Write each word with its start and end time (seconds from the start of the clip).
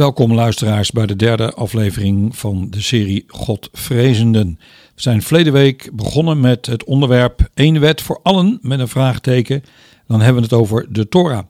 Welkom 0.00 0.34
luisteraars 0.34 0.90
bij 0.90 1.06
de 1.06 1.16
derde 1.16 1.52
aflevering 1.52 2.36
van 2.36 2.66
de 2.70 2.80
serie 2.80 3.24
Godvrezenden. 3.26 4.58
We 4.94 5.00
zijn 5.00 5.22
verleden 5.22 5.52
week 5.52 5.90
begonnen 5.92 6.40
met 6.40 6.66
het 6.66 6.84
onderwerp 6.84 7.48
één 7.54 7.80
wet 7.80 8.02
voor 8.02 8.20
allen 8.22 8.58
met 8.62 8.80
een 8.80 8.88
vraagteken. 8.88 9.62
Dan 10.06 10.20
hebben 10.20 10.42
we 10.42 10.48
het 10.48 10.58
over 10.58 10.86
de 10.92 11.08
Torah. 11.08 11.44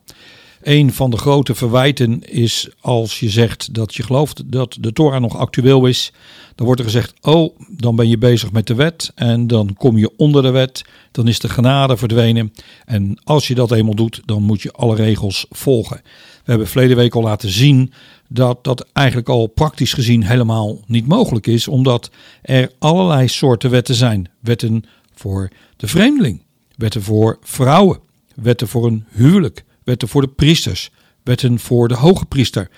Een 0.61 0.93
van 0.93 1.09
de 1.09 1.17
grote 1.17 1.55
verwijten 1.55 2.21
is 2.29 2.69
als 2.81 3.19
je 3.19 3.29
zegt 3.29 3.73
dat 3.73 3.95
je 3.95 4.03
gelooft 4.03 4.51
dat 4.51 4.77
de 4.79 4.93
Torah 4.93 5.21
nog 5.21 5.37
actueel 5.37 5.85
is. 5.85 6.13
Dan 6.55 6.65
wordt 6.65 6.81
er 6.81 6.87
gezegd, 6.87 7.13
oh, 7.21 7.59
dan 7.69 7.95
ben 7.95 8.09
je 8.09 8.17
bezig 8.17 8.51
met 8.51 8.67
de 8.67 8.75
wet 8.75 9.11
en 9.15 9.47
dan 9.47 9.73
kom 9.77 9.97
je 9.97 10.11
onder 10.17 10.41
de 10.41 10.51
wet. 10.51 10.85
Dan 11.11 11.27
is 11.27 11.39
de 11.39 11.49
genade 11.49 11.97
verdwenen. 11.97 12.53
En 12.85 13.19
als 13.23 13.47
je 13.47 13.55
dat 13.55 13.71
eenmaal 13.71 13.95
doet, 13.95 14.21
dan 14.25 14.43
moet 14.43 14.61
je 14.61 14.71
alle 14.71 14.95
regels 14.95 15.45
volgen. 15.49 16.01
We 16.43 16.49
hebben 16.49 16.67
verleden 16.67 16.97
week 16.97 17.15
al 17.15 17.21
laten 17.21 17.49
zien 17.49 17.93
dat 18.27 18.63
dat 18.63 18.87
eigenlijk 18.93 19.29
al 19.29 19.47
praktisch 19.47 19.93
gezien 19.93 20.23
helemaal 20.23 20.79
niet 20.85 21.07
mogelijk 21.07 21.47
is, 21.47 21.67
omdat 21.67 22.11
er 22.41 22.71
allerlei 22.79 23.27
soorten 23.27 23.69
wetten 23.69 23.95
zijn. 23.95 24.29
Wetten 24.39 24.83
voor 25.13 25.49
de 25.77 25.87
vreemdeling, 25.87 26.41
wetten 26.75 27.03
voor 27.03 27.37
vrouwen, 27.41 27.99
wetten 28.35 28.67
voor 28.67 28.85
een 28.85 29.05
huwelijk, 29.09 29.63
wetten 29.83 30.07
voor 30.07 30.21
de 30.21 30.27
priesters, 30.27 30.91
wetten 31.23 31.59
voor 31.59 31.87
de 31.87 31.95
hoge 31.95 32.25
priester. 32.25 32.69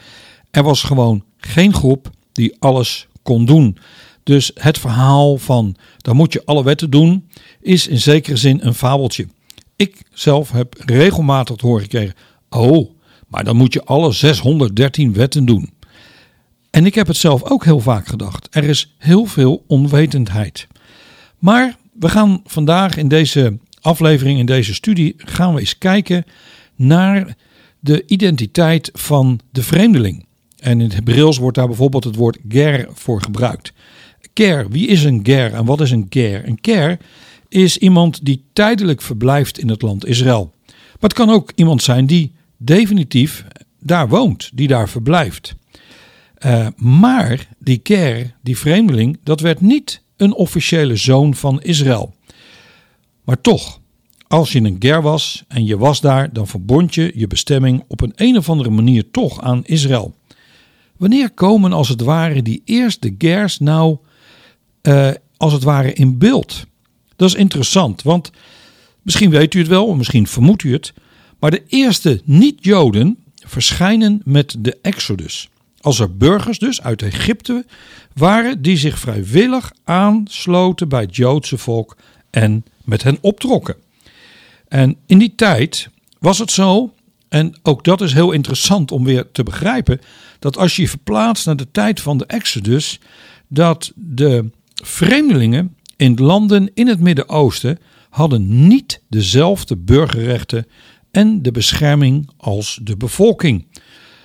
Er 0.51 0.63
was 0.63 0.83
gewoon 0.83 1.23
geen 1.37 1.73
groep 1.73 2.09
die 2.31 2.55
alles 2.59 3.07
kon 3.21 3.45
doen. 3.45 3.77
Dus 4.23 4.51
het 4.53 4.77
verhaal 4.77 5.37
van 5.37 5.75
dan 5.97 6.15
moet 6.15 6.33
je 6.33 6.45
alle 6.45 6.63
wetten 6.63 6.89
doen, 6.89 7.27
is 7.61 7.87
in 7.87 7.99
zekere 7.99 8.37
zin 8.37 8.59
een 8.61 8.73
fabeltje. 8.73 9.27
Ik 9.75 10.01
zelf 10.11 10.51
heb 10.51 10.75
regelmatig 10.85 11.55
te 11.55 11.65
horen 11.65 11.81
gekregen: 11.81 12.15
Oh, 12.49 12.89
maar 13.33 13.43
dan 13.43 13.55
moet 13.55 13.73
je 13.73 13.83
alle 13.83 14.11
613 14.11 15.13
wetten 15.13 15.45
doen. 15.45 15.69
En 16.69 16.85
ik 16.85 16.95
heb 16.95 17.07
het 17.07 17.17
zelf 17.17 17.43
ook 17.43 17.63
heel 17.63 17.79
vaak 17.79 18.07
gedacht. 18.07 18.47
Er 18.51 18.63
is 18.63 18.95
heel 18.97 19.25
veel 19.25 19.63
onwetendheid. 19.67 20.67
Maar 21.39 21.75
we 21.99 22.09
gaan 22.09 22.41
vandaag 22.45 22.97
in 22.97 23.07
deze 23.07 23.57
aflevering, 23.81 24.39
in 24.39 24.45
deze 24.45 24.73
studie, 24.73 25.13
gaan 25.17 25.53
we 25.53 25.59
eens 25.59 25.77
kijken 25.77 26.25
naar 26.75 27.35
de 27.79 28.03
identiteit 28.05 28.89
van 28.93 29.39
de 29.51 29.63
vreemdeling. 29.63 30.25
En 30.59 30.71
in 30.71 30.85
het 30.85 30.93
Hebreeuws 30.93 31.37
wordt 31.37 31.57
daar 31.57 31.67
bijvoorbeeld 31.67 32.03
het 32.03 32.15
woord 32.15 32.37
ger 32.49 32.87
voor 32.93 33.21
gebruikt. 33.21 33.73
Ger, 34.33 34.69
wie 34.69 34.87
is 34.87 35.03
een 35.03 35.19
ger 35.23 35.53
en 35.53 35.65
wat 35.65 35.81
is 35.81 35.91
een 35.91 36.05
ger? 36.09 36.47
Een 36.47 36.59
ger 36.61 36.97
is 37.49 37.77
iemand 37.77 38.25
die 38.25 38.43
tijdelijk 38.53 39.01
verblijft 39.01 39.59
in 39.59 39.69
het 39.69 39.81
land 39.81 40.05
Israël. 40.05 40.53
Maar 40.67 41.09
het 41.09 41.13
kan 41.13 41.29
ook 41.29 41.51
iemand 41.55 41.83
zijn 41.83 42.05
die 42.05 42.31
definitief 42.57 43.45
daar 43.79 44.09
woont, 44.09 44.51
die 44.53 44.67
daar 44.67 44.89
verblijft. 44.89 45.55
Uh, 46.45 46.67
maar 46.75 47.47
die 47.59 47.77
ker, 47.77 48.35
die 48.41 48.57
vreemdeling, 48.57 49.19
dat 49.23 49.39
werd 49.39 49.61
niet 49.61 50.01
een 50.17 50.33
officiële 50.33 50.95
zoon 50.95 51.35
van 51.35 51.61
Israël. 51.61 52.13
Maar 53.23 53.41
toch, 53.41 53.79
als 54.27 54.51
je 54.51 54.61
een 54.61 54.75
ger 54.79 55.01
was 55.01 55.43
en 55.47 55.65
je 55.65 55.77
was 55.77 56.01
daar, 56.01 56.33
dan 56.33 56.47
verbond 56.47 56.95
je 56.95 57.11
je 57.15 57.27
bestemming 57.27 57.83
op 57.87 58.01
een 58.01 58.13
een 58.15 58.37
of 58.37 58.49
andere 58.49 58.69
manier 58.69 59.11
toch 59.11 59.41
aan 59.41 59.65
Israël. 59.65 60.15
Wanneer 60.97 61.31
komen 61.31 61.73
als 61.73 61.89
het 61.89 62.01
ware 62.01 62.41
die 62.41 62.61
eerste 62.65 63.15
gers 63.17 63.59
nou 63.59 63.97
uh, 64.81 65.11
als 65.37 65.53
het 65.53 65.63
ware 65.63 65.93
in 65.93 66.17
beeld? 66.17 66.65
Dat 67.15 67.29
is 67.29 67.35
interessant, 67.35 68.01
want 68.01 68.31
misschien 69.01 69.29
weet 69.29 69.53
u 69.53 69.59
het 69.59 69.67
wel, 69.67 69.85
of 69.85 69.97
misschien 69.97 70.27
vermoedt 70.27 70.63
u 70.63 70.73
het, 70.73 70.93
maar 71.43 71.51
de 71.51 71.63
eerste 71.67 72.21
niet-Joden 72.23 73.17
verschijnen 73.35 74.21
met 74.25 74.55
de 74.59 74.77
Exodus. 74.81 75.49
Als 75.81 75.99
er 75.99 76.17
burgers 76.17 76.59
dus 76.59 76.81
uit 76.81 77.01
Egypte 77.01 77.65
waren 78.13 78.61
die 78.61 78.77
zich 78.77 78.99
vrijwillig 78.99 79.71
aansloten 79.83 80.89
bij 80.89 81.01
het 81.01 81.15
Joodse 81.15 81.57
volk 81.57 81.97
en 82.29 82.65
met 82.83 83.03
hen 83.03 83.17
optrokken. 83.21 83.75
En 84.67 84.97
in 85.05 85.17
die 85.17 85.33
tijd 85.35 85.89
was 86.19 86.39
het 86.39 86.51
zo, 86.51 86.93
en 87.29 87.55
ook 87.63 87.83
dat 87.83 88.01
is 88.01 88.13
heel 88.13 88.31
interessant 88.31 88.91
om 88.91 89.03
weer 89.03 89.31
te 89.31 89.43
begrijpen, 89.43 90.01
dat 90.39 90.57
als 90.57 90.75
je 90.75 90.81
je 90.81 90.89
verplaatst 90.89 91.45
naar 91.45 91.55
de 91.55 91.71
tijd 91.71 92.01
van 92.01 92.17
de 92.17 92.25
Exodus, 92.25 92.99
dat 93.47 93.91
de 93.95 94.49
vreemdelingen 94.73 95.75
in 95.95 96.15
landen 96.15 96.71
in 96.73 96.87
het 96.87 96.99
Midden-Oosten 96.99 97.79
hadden 98.09 98.67
niet 98.67 99.01
dezelfde 99.09 99.77
burgerrechten 99.77 100.67
en 101.13 101.41
de 101.41 101.51
bescherming 101.51 102.29
als 102.37 102.79
de 102.81 102.97
bevolking. 102.97 103.65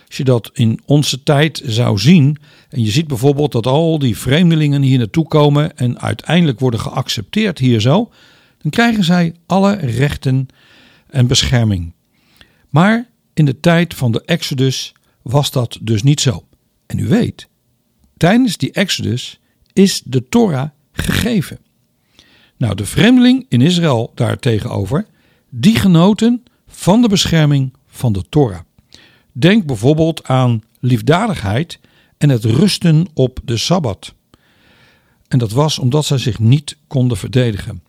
Als 0.06 0.16
je 0.16 0.24
dat 0.24 0.50
in 0.52 0.80
onze 0.84 1.22
tijd 1.22 1.62
zou 1.64 1.98
zien, 1.98 2.38
en 2.68 2.84
je 2.84 2.90
ziet 2.90 3.06
bijvoorbeeld 3.06 3.52
dat 3.52 3.66
al 3.66 3.98
die 3.98 4.18
vreemdelingen 4.18 4.82
hier 4.82 4.98
naartoe 4.98 5.28
komen 5.28 5.76
en 5.76 6.00
uiteindelijk 6.00 6.60
worden 6.60 6.80
geaccepteerd 6.80 7.58
hier 7.58 7.80
zo, 7.80 8.10
dan 8.58 8.70
krijgen 8.70 9.04
zij 9.04 9.34
alle 9.46 9.74
rechten 9.74 10.48
en 11.10 11.26
bescherming. 11.26 11.92
Maar 12.68 13.08
in 13.34 13.44
de 13.44 13.60
tijd 13.60 13.94
van 13.94 14.12
de 14.12 14.22
Exodus 14.24 14.92
was 15.22 15.50
dat 15.50 15.78
dus 15.80 16.02
niet 16.02 16.20
zo. 16.20 16.44
En 16.86 16.98
u 16.98 17.06
weet, 17.06 17.48
tijdens 18.16 18.56
die 18.56 18.72
Exodus 18.72 19.40
is 19.72 20.02
de 20.04 20.28
Torah 20.28 20.68
gegeven. 20.92 21.58
Nou, 22.56 22.74
de 22.74 22.86
vreemdeling 22.86 23.46
in 23.48 23.60
Israël 23.60 24.12
daartegenover, 24.14 25.06
die 25.50 25.76
genoten 25.76 26.42
van 26.78 27.02
de 27.02 27.08
bescherming 27.08 27.72
van 27.86 28.12
de 28.12 28.24
Torah. 28.28 28.60
Denk 29.32 29.66
bijvoorbeeld 29.66 30.24
aan 30.24 30.62
liefdadigheid 30.80 31.78
en 32.18 32.28
het 32.28 32.44
rusten 32.44 33.06
op 33.14 33.40
de 33.44 33.56
Sabbat. 33.56 34.14
En 35.28 35.38
dat 35.38 35.50
was 35.50 35.78
omdat 35.78 36.04
zij 36.04 36.18
zich 36.18 36.38
niet 36.38 36.76
konden 36.86 37.16
verdedigen. 37.16 37.82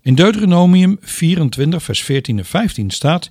In 0.00 0.14
Deuteronomium 0.14 0.96
24, 1.00 1.82
vers 1.82 2.02
14 2.02 2.38
en 2.38 2.44
15 2.44 2.90
staat: 2.90 3.30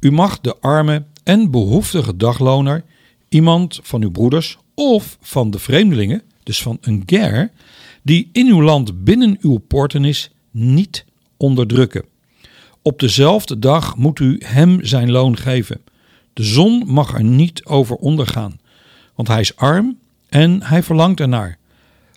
U 0.00 0.10
mag 0.10 0.40
de 0.40 0.56
arme 0.60 1.04
en 1.24 1.50
behoeftige 1.50 2.16
dagloner, 2.16 2.84
iemand 3.28 3.80
van 3.82 4.02
uw 4.02 4.10
broeders 4.10 4.58
of 4.74 5.18
van 5.20 5.50
de 5.50 5.58
vreemdelingen, 5.58 6.22
dus 6.42 6.62
van 6.62 6.78
een 6.80 7.02
ger, 7.06 7.50
die 8.02 8.28
in 8.32 8.46
uw 8.46 8.62
land 8.62 9.04
binnen 9.04 9.36
uw 9.40 9.58
poorten 9.58 10.04
is, 10.04 10.30
niet 10.50 11.04
onderdrukken. 11.36 12.04
Op 12.82 13.00
dezelfde 13.00 13.58
dag 13.58 13.96
moet 13.96 14.18
u 14.18 14.40
hem 14.44 14.84
zijn 14.84 15.10
loon 15.10 15.36
geven. 15.36 15.80
De 16.32 16.42
zon 16.42 16.82
mag 16.86 17.14
er 17.14 17.24
niet 17.24 17.64
over 17.64 17.96
ondergaan, 17.96 18.60
want 19.14 19.28
hij 19.28 19.40
is 19.40 19.56
arm 19.56 19.98
en 20.28 20.62
hij 20.62 20.82
verlangt 20.82 21.20
ernaar. 21.20 21.58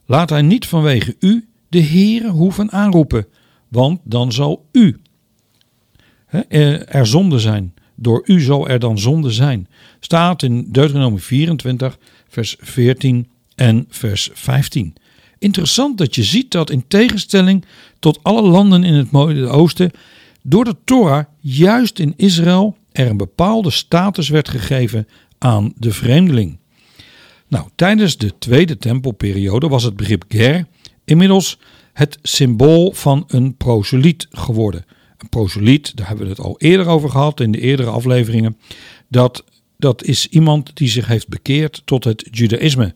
Laat 0.05 0.29
hij 0.29 0.41
niet 0.41 0.65
vanwege 0.65 1.15
u 1.19 1.47
de 1.69 1.83
Heere 1.83 2.29
hoeven 2.29 2.71
aanroepen, 2.71 3.27
want 3.67 3.99
dan 4.03 4.31
zal 4.31 4.65
u 4.71 5.01
er 6.87 7.07
zonde 7.07 7.39
zijn. 7.39 7.73
Door 7.95 8.21
u 8.25 8.41
zal 8.41 8.67
er 8.67 8.79
dan 8.79 8.99
zonde 8.99 9.31
zijn. 9.31 9.67
Staat 9.99 10.43
in 10.43 10.71
Deuteronomie 10.71 11.19
24, 11.19 11.97
vers 12.27 12.55
14 12.59 13.27
en 13.55 13.85
vers 13.89 14.29
15. 14.33 14.93
Interessant 15.39 15.97
dat 15.97 16.15
je 16.15 16.23
ziet 16.23 16.51
dat 16.51 16.69
in 16.69 16.87
tegenstelling 16.87 17.65
tot 17.99 18.19
alle 18.21 18.41
landen 18.41 18.83
in 18.83 18.93
het 18.93 19.11
Midden-Oosten, 19.11 19.91
door 20.41 20.63
de 20.63 20.75
Torah 20.83 21.25
juist 21.39 21.99
in 21.99 22.13
Israël 22.17 22.77
er 22.91 23.09
een 23.09 23.17
bepaalde 23.17 23.71
status 23.71 24.29
werd 24.29 24.49
gegeven 24.49 25.07
aan 25.37 25.73
de 25.77 25.91
vreemdeling. 25.91 26.59
Nou, 27.47 27.67
tijdens 27.75 28.17
de 28.17 28.37
Tweede 28.37 28.77
Tempelperiode 28.77 29.67
was 29.67 29.83
het 29.83 29.95
begrip 29.95 30.23
ger 30.27 30.65
inmiddels 31.05 31.59
het 31.93 32.19
symbool 32.21 32.91
van 32.91 33.23
een 33.27 33.55
proseliet 33.55 34.27
geworden. 34.31 34.85
Een 35.17 35.29
proseliet, 35.29 35.97
daar 35.97 36.07
hebben 36.07 36.25
we 36.25 36.31
het 36.31 36.41
al 36.41 36.55
eerder 36.57 36.87
over 36.87 37.09
gehad 37.09 37.39
in 37.39 37.51
de 37.51 37.59
eerdere 37.59 37.89
afleveringen, 37.89 38.57
dat, 39.07 39.43
dat 39.77 40.03
is 40.03 40.27
iemand 40.27 40.75
die 40.75 40.89
zich 40.89 41.07
heeft 41.07 41.27
bekeerd 41.27 41.81
tot 41.85 42.03
het 42.03 42.27
judaïsme. 42.31 42.95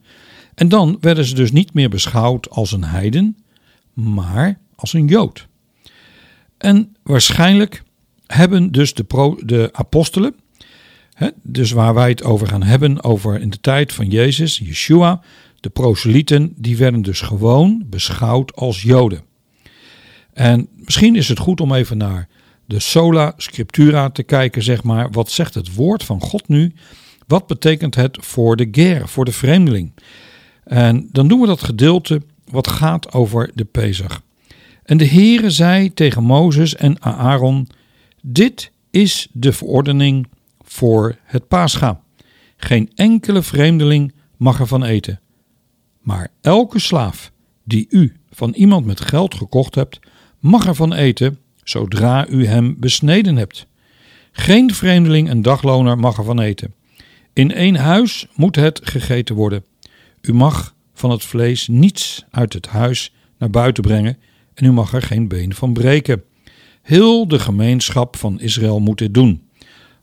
En 0.55 0.69
dan 0.69 0.97
werden 1.01 1.25
ze 1.25 1.35
dus 1.35 1.51
niet 1.51 1.73
meer 1.73 1.89
beschouwd 1.89 2.49
als 2.49 2.71
een 2.71 2.83
heiden, 2.83 3.37
maar 3.93 4.59
als 4.75 4.93
een 4.93 5.07
jood. 5.07 5.47
En 6.65 6.95
waarschijnlijk 7.03 7.83
hebben 8.27 8.71
dus 8.71 8.93
de, 8.93 9.05
de 9.45 9.69
apostelen, 9.71 10.35
hè, 11.13 11.29
dus 11.43 11.71
waar 11.71 11.93
wij 11.93 12.09
het 12.09 12.23
over 12.23 12.47
gaan 12.47 12.63
hebben, 12.63 13.03
over 13.03 13.41
in 13.41 13.49
de 13.49 13.59
tijd 13.59 13.93
van 13.93 14.09
Jezus, 14.09 14.57
Yeshua, 14.57 15.21
de 15.59 15.69
proselieten, 15.69 16.53
die 16.57 16.77
werden 16.77 17.01
dus 17.01 17.21
gewoon 17.21 17.83
beschouwd 17.85 18.55
als 18.55 18.81
joden. 18.81 19.23
En 20.33 20.67
misschien 20.75 21.15
is 21.15 21.29
het 21.29 21.39
goed 21.39 21.61
om 21.61 21.73
even 21.73 21.97
naar 21.97 22.27
de 22.65 22.79
sola 22.79 23.33
scriptura 23.37 24.09
te 24.09 24.23
kijken, 24.23 24.63
zeg 24.63 24.83
maar. 24.83 25.11
Wat 25.11 25.31
zegt 25.31 25.53
het 25.53 25.73
woord 25.73 26.03
van 26.03 26.21
God 26.21 26.47
nu? 26.47 26.73
Wat 27.27 27.47
betekent 27.47 27.95
het 27.95 28.17
voor 28.21 28.55
de 28.55 28.67
ger, 28.71 29.07
voor 29.07 29.25
de 29.25 29.31
vreemdeling? 29.31 29.91
En 30.63 31.09
dan 31.11 31.27
doen 31.27 31.39
we 31.39 31.47
dat 31.47 31.63
gedeelte 31.63 32.21
wat 32.45 32.67
gaat 32.67 33.13
over 33.13 33.51
de 33.53 33.65
Pesach. 33.65 34.23
En 34.85 34.97
de 34.97 35.07
Heere 35.07 35.49
zei 35.49 35.93
tegen 35.93 36.23
Mozes 36.23 36.75
en 36.75 37.01
Aaron: 37.01 37.67
Dit 38.21 38.71
is 38.91 39.27
de 39.31 39.53
verordening 39.53 40.27
voor 40.61 41.17
het 41.23 41.47
Pascha. 41.47 42.01
Geen 42.57 42.91
enkele 42.95 43.41
vreemdeling 43.41 44.13
mag 44.37 44.59
ervan 44.59 44.83
eten. 44.83 45.19
Maar 45.99 46.31
elke 46.41 46.79
slaaf 46.79 47.31
die 47.63 47.85
u 47.89 48.15
van 48.29 48.53
iemand 48.53 48.85
met 48.85 49.01
geld 49.01 49.35
gekocht 49.35 49.75
hebt, 49.75 49.99
mag 50.39 50.65
ervan 50.65 50.93
eten 50.93 51.39
zodra 51.63 52.27
u 52.27 52.45
hem 52.45 52.75
besneden 52.79 53.35
hebt. 53.35 53.67
Geen 54.31 54.73
vreemdeling 54.73 55.29
en 55.29 55.41
dagloner 55.41 55.97
mag 55.97 56.17
ervan 56.17 56.39
eten. 56.39 56.73
In 57.33 57.51
één 57.51 57.75
huis 57.75 58.27
moet 58.35 58.55
het 58.55 58.79
gegeten 58.83 59.35
worden. 59.35 59.65
U 60.21 60.33
mag 60.33 60.75
van 60.93 61.09
het 61.09 61.23
vlees 61.23 61.67
niets 61.67 62.25
uit 62.31 62.53
het 62.53 62.67
huis 62.67 63.13
naar 63.37 63.49
buiten 63.49 63.83
brengen 63.83 64.17
en 64.55 64.65
u 64.65 64.71
mag 64.71 64.93
er 64.93 65.01
geen 65.01 65.27
been 65.27 65.53
van 65.53 65.73
breken. 65.73 66.23
Heel 66.81 67.27
de 67.27 67.39
gemeenschap 67.39 68.15
van 68.15 68.39
Israël 68.39 68.79
moet 68.79 68.97
dit 68.97 69.13
doen. 69.13 69.41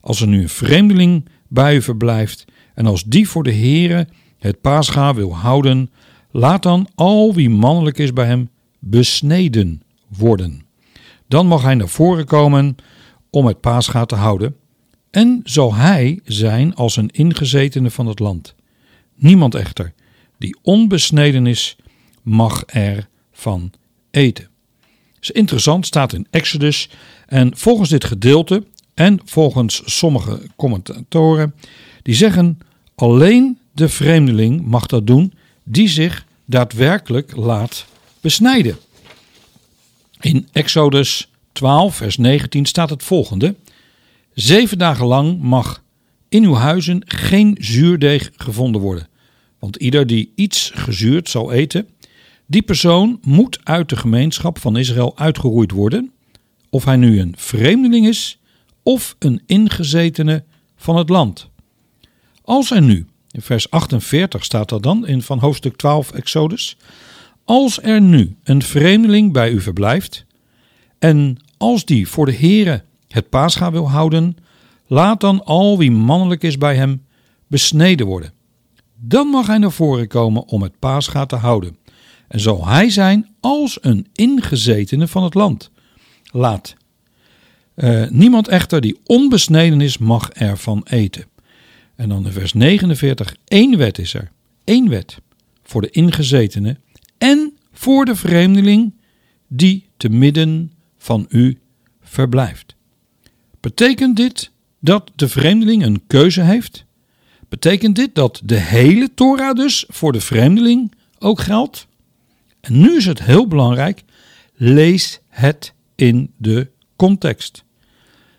Als 0.00 0.21
er 0.21 0.28
nu 0.28 0.42
een 0.42 0.49
vreemdeling 0.49 1.28
bij 1.49 1.75
u 1.75 1.82
verblijft 1.82 2.44
en 2.75 2.87
als 2.87 3.04
die 3.04 3.28
voor 3.28 3.42
de 3.42 3.54
Heere 3.54 4.09
het 4.38 4.61
paascha 4.61 5.14
wil 5.14 5.37
houden, 5.37 5.90
laat 6.30 6.62
dan 6.62 6.88
al 6.94 7.35
wie 7.35 7.50
mannelijk 7.50 7.99
is 7.99 8.12
bij 8.12 8.26
hem 8.26 8.50
besneden 8.78 9.82
worden. 10.09 10.62
Dan 11.28 11.47
mag 11.47 11.62
hij 11.62 11.75
naar 11.75 11.88
voren 11.88 12.25
komen 12.25 12.76
om 13.30 13.47
het 13.47 13.61
paascha 13.61 14.04
te 14.04 14.14
houden 14.14 14.56
en 15.11 15.40
zal 15.44 15.75
hij 15.75 16.21
zijn 16.25 16.75
als 16.75 16.97
een 16.97 17.11
ingezetene 17.11 17.90
van 17.90 18.06
het 18.06 18.18
land. 18.18 18.54
Niemand 19.14 19.54
echter 19.54 19.92
die 20.38 20.59
onbesneden 20.62 21.47
is, 21.47 21.76
mag 22.23 22.62
er 22.66 23.09
van 23.32 23.73
eten. 24.12 24.49
is 25.21 25.31
interessant, 25.31 25.87
staat 25.87 26.12
in 26.12 26.26
Exodus. 26.31 26.88
En 27.26 27.57
volgens 27.57 27.88
dit 27.88 28.04
gedeelte 28.04 28.64
en 28.95 29.21
volgens 29.25 29.83
sommige 29.85 30.40
commentatoren, 30.57 31.54
die 32.02 32.14
zeggen 32.14 32.59
alleen 32.95 33.59
de 33.73 33.88
vreemdeling 33.88 34.66
mag 34.66 34.87
dat 34.87 35.07
doen 35.07 35.33
die 35.64 35.88
zich 35.88 36.26
daadwerkelijk 36.45 37.37
laat 37.37 37.87
besnijden. 38.21 38.76
In 40.21 40.49
Exodus 40.52 41.28
12, 41.52 41.97
vers 41.97 42.16
19 42.16 42.66
staat 42.66 42.90
het 42.90 43.02
volgende: 43.02 43.54
Zeven 44.35 44.78
dagen 44.78 45.07
lang 45.07 45.40
mag 45.40 45.83
in 46.28 46.45
uw 46.45 46.54
huizen 46.54 47.02
geen 47.07 47.57
zuurdeeg 47.61 48.31
gevonden 48.37 48.81
worden. 48.81 49.09
Want 49.59 49.76
ieder 49.76 50.07
die 50.07 50.33
iets 50.35 50.71
gezuurd 50.75 51.28
zal 51.28 51.52
eten, 51.52 51.88
die 52.52 52.62
persoon 52.62 53.18
moet 53.23 53.61
uit 53.64 53.88
de 53.88 53.97
gemeenschap 53.97 54.59
van 54.59 54.76
Israël 54.76 55.18
uitgeroeid 55.18 55.71
worden, 55.71 56.12
of 56.71 56.85
hij 56.85 56.97
nu 56.97 57.21
een 57.21 57.35
vreemdeling 57.37 58.06
is 58.06 58.38
of 58.82 59.16
een 59.18 59.42
ingezetene 59.47 60.44
van 60.76 60.97
het 60.97 61.09
land. 61.09 61.50
Als 62.42 62.71
er 62.71 62.82
nu, 62.82 63.06
in 63.30 63.42
vers 63.42 63.71
48 63.71 64.44
staat 64.44 64.68
dat 64.68 64.82
dan 64.82 65.06
in 65.06 65.23
van 65.23 65.38
hoofdstuk 65.38 65.76
12 65.76 66.12
Exodus, 66.12 66.76
als 67.44 67.82
er 67.82 68.00
nu 68.00 68.37
een 68.44 68.62
vreemdeling 68.62 69.32
bij 69.32 69.50
u 69.50 69.61
verblijft, 69.61 70.25
en 70.99 71.37
als 71.56 71.85
die 71.85 72.09
voor 72.09 72.26
de 72.26 72.37
Heere 72.37 72.85
het 73.09 73.28
paascha 73.28 73.71
wil 73.71 73.90
houden, 73.90 74.37
laat 74.87 75.21
dan 75.21 75.44
al 75.44 75.78
wie 75.78 75.90
mannelijk 75.90 76.42
is 76.42 76.59
bij 76.59 76.76
hem 76.76 77.04
besneden 77.47 78.06
worden 78.06 78.32
dan 79.04 79.26
mag 79.26 79.47
hij 79.47 79.59
naar 79.59 79.73
voren 79.73 80.09
komen 80.09 80.49
om 80.49 80.62
het 80.62 80.78
paascha 80.78 81.26
te 81.26 81.37
houden. 81.37 81.76
En 82.33 82.41
zal 82.41 82.67
hij 82.67 82.91
zijn 82.91 83.29
als 83.41 83.79
een 83.81 84.07
ingezetene 84.12 85.09
van 85.09 85.23
het 85.23 85.35
land. 85.35 85.71
Laat. 86.25 86.75
Uh, 87.77 88.09
niemand 88.09 88.49
echter 88.49 88.81
die 88.81 88.99
onbesneden 89.05 89.81
is, 89.81 89.99
mag 89.99 90.31
ervan 90.31 90.87
eten. 90.89 91.25
En 91.97 92.09
dan 92.09 92.27
in 92.27 92.33
vers 92.33 92.53
49, 92.53 93.37
één 93.45 93.77
wet 93.77 93.99
is 93.99 94.15
er. 94.15 94.31
Eén 94.65 94.89
wet 94.89 95.19
voor 95.62 95.81
de 95.81 95.91
ingezetene 95.91 96.77
en 97.19 97.57
voor 97.73 98.05
de 98.05 98.17
vreemdeling 98.17 98.95
die 99.49 99.87
te 99.97 100.09
midden 100.09 100.73
van 100.99 101.27
u 101.29 101.59
verblijft. 102.03 102.75
Betekent 103.61 104.17
dit 104.17 104.51
dat 104.81 105.11
de 105.15 105.29
vreemdeling 105.29 105.83
een 105.83 106.03
keuze 106.07 106.43
heeft? 106.43 106.85
Betekent 107.49 107.97
dit 107.97 108.15
dat 108.15 108.41
de 108.45 108.59
hele 108.59 109.15
Torah 109.15 109.55
dus 109.55 109.85
voor 109.89 110.12
de 110.12 110.21
vreemdeling 110.21 110.93
ook 111.19 111.41
geldt? 111.41 111.91
En 112.62 112.81
nu 112.81 112.97
is 112.97 113.07
het 113.07 113.23
heel 113.23 113.47
belangrijk, 113.47 114.02
lees 114.54 115.21
het 115.28 115.73
in 115.95 116.33
de 116.37 116.71
context. 116.97 117.64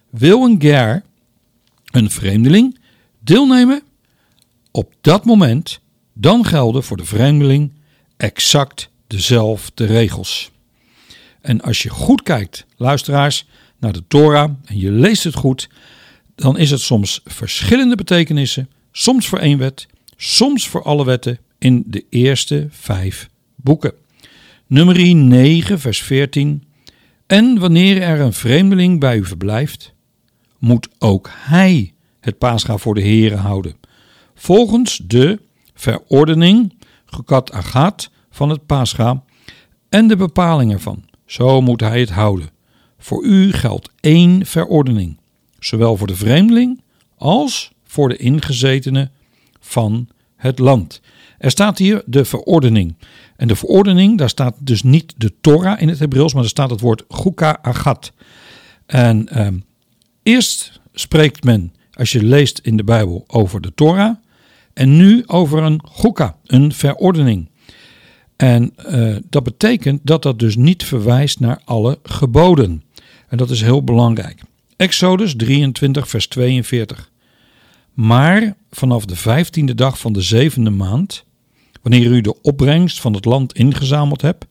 Wil 0.09 0.43
een 0.43 0.61
ger, 0.61 1.03
een 1.91 2.11
vreemdeling, 2.11 2.79
deelnemen? 3.19 3.81
Op 4.71 4.93
dat 5.01 5.25
moment, 5.25 5.79
dan 6.13 6.45
gelden 6.45 6.83
voor 6.83 6.97
de 6.97 7.05
vreemdeling 7.05 7.73
exact 8.17 8.89
dezelfde 9.07 9.85
regels. 9.85 10.51
En 11.41 11.61
als 11.61 11.83
je 11.83 11.89
goed 11.89 12.23
kijkt, 12.23 12.65
luisteraars, 12.77 13.45
naar 13.77 13.93
de 13.93 14.03
Torah 14.07 14.51
en 14.65 14.79
je 14.79 14.91
leest 14.91 15.23
het 15.23 15.35
goed, 15.35 15.69
dan 16.35 16.57
is 16.57 16.71
het 16.71 16.81
soms 16.81 17.21
verschillende 17.25 17.95
betekenissen, 17.95 18.69
soms 18.91 19.27
voor 19.27 19.39
één 19.39 19.57
wet, 19.57 19.87
soms 20.15 20.67
voor 20.67 20.83
alle 20.83 21.05
wetten 21.05 21.39
in 21.57 21.83
de 21.87 22.05
eerste 22.09 22.67
vijf 22.69 23.29
boeken. 23.55 24.02
Nummer 24.73 25.15
9, 25.15 25.79
vers 25.79 26.01
14. 26.01 26.63
En 27.27 27.59
wanneer 27.59 28.01
er 28.01 28.19
een 28.19 28.33
vreemdeling 28.33 28.99
bij 28.99 29.17
u 29.17 29.25
verblijft, 29.25 29.93
moet 30.59 30.87
ook 30.99 31.29
hij 31.33 31.93
het 32.19 32.37
paascha 32.37 32.77
voor 32.77 32.93
de 32.93 33.01
heren 33.01 33.37
houden. 33.37 33.75
Volgens 34.35 35.01
de 35.07 35.39
verordening, 35.73 36.73
gekat 37.05 37.51
agat, 37.51 38.11
van 38.29 38.49
het 38.49 38.65
paascha 38.65 39.23
en 39.89 40.07
de 40.07 40.15
bepaling 40.15 40.71
ervan. 40.71 41.03
Zo 41.25 41.61
moet 41.61 41.81
hij 41.81 41.99
het 41.99 42.11
houden. 42.11 42.49
Voor 42.97 43.23
u 43.23 43.51
geldt 43.51 43.89
één 43.99 44.45
verordening, 44.45 45.19
zowel 45.59 45.97
voor 45.97 46.07
de 46.07 46.15
vreemdeling 46.15 46.81
als 47.17 47.71
voor 47.83 48.09
de 48.09 48.17
ingezetene 48.17 49.11
van 49.59 50.07
het 50.35 50.59
land. 50.59 51.01
Er 51.37 51.51
staat 51.51 51.77
hier 51.77 52.03
de 52.05 52.25
verordening. 52.25 52.95
En 53.43 53.49
de 53.49 53.55
verordening, 53.55 54.17
daar 54.17 54.29
staat 54.29 54.55
dus 54.59 54.83
niet 54.83 55.13
de 55.17 55.33
Torah 55.41 55.81
in 55.81 55.87
het 55.87 55.99
Hebreeuws, 55.99 56.33
maar 56.33 56.43
er 56.43 56.49
staat 56.49 56.69
het 56.69 56.79
woord 56.79 57.03
Chuka 57.09 57.59
Agat. 57.61 58.13
En 58.85 59.27
ehm, 59.29 59.57
eerst 60.21 60.81
spreekt 60.93 61.43
men, 61.43 61.73
als 61.93 62.11
je 62.11 62.23
leest 62.23 62.59
in 62.59 62.77
de 62.77 62.83
Bijbel, 62.83 63.23
over 63.27 63.61
de 63.61 63.73
Torah. 63.75 64.15
En 64.73 64.97
nu 64.97 65.23
over 65.25 65.63
een 65.63 65.81
Chuka, 65.91 66.35
een 66.45 66.73
verordening. 66.73 67.49
En 68.35 68.73
uh, 68.89 69.15
dat 69.29 69.43
betekent 69.43 69.99
dat 70.03 70.23
dat 70.23 70.39
dus 70.39 70.55
niet 70.55 70.83
verwijst 70.83 71.39
naar 71.39 71.61
alle 71.65 71.99
geboden. 72.03 72.83
En 73.27 73.37
dat 73.37 73.49
is 73.49 73.61
heel 73.61 73.83
belangrijk. 73.83 74.41
Exodus 74.75 75.35
23, 75.35 76.07
vers 76.07 76.27
42. 76.27 77.11
Maar 77.93 78.55
vanaf 78.71 79.05
de 79.05 79.15
vijftiende 79.15 79.75
dag 79.75 79.99
van 79.99 80.13
de 80.13 80.21
zevende 80.21 80.69
maand, 80.69 81.25
wanneer 81.83 82.11
u 82.11 82.21
de 82.21 82.41
opbrengst 82.41 83.01
van 83.01 83.13
het 83.13 83.25
land 83.25 83.53
ingezameld 83.53 84.21
hebt, 84.21 84.45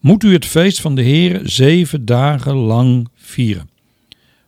moet 0.00 0.22
u 0.22 0.32
het 0.32 0.46
feest 0.46 0.80
van 0.80 0.94
de 0.94 1.02
Heer 1.02 1.40
zeven 1.44 2.04
dagen 2.04 2.54
lang 2.54 3.08
vieren. 3.14 3.70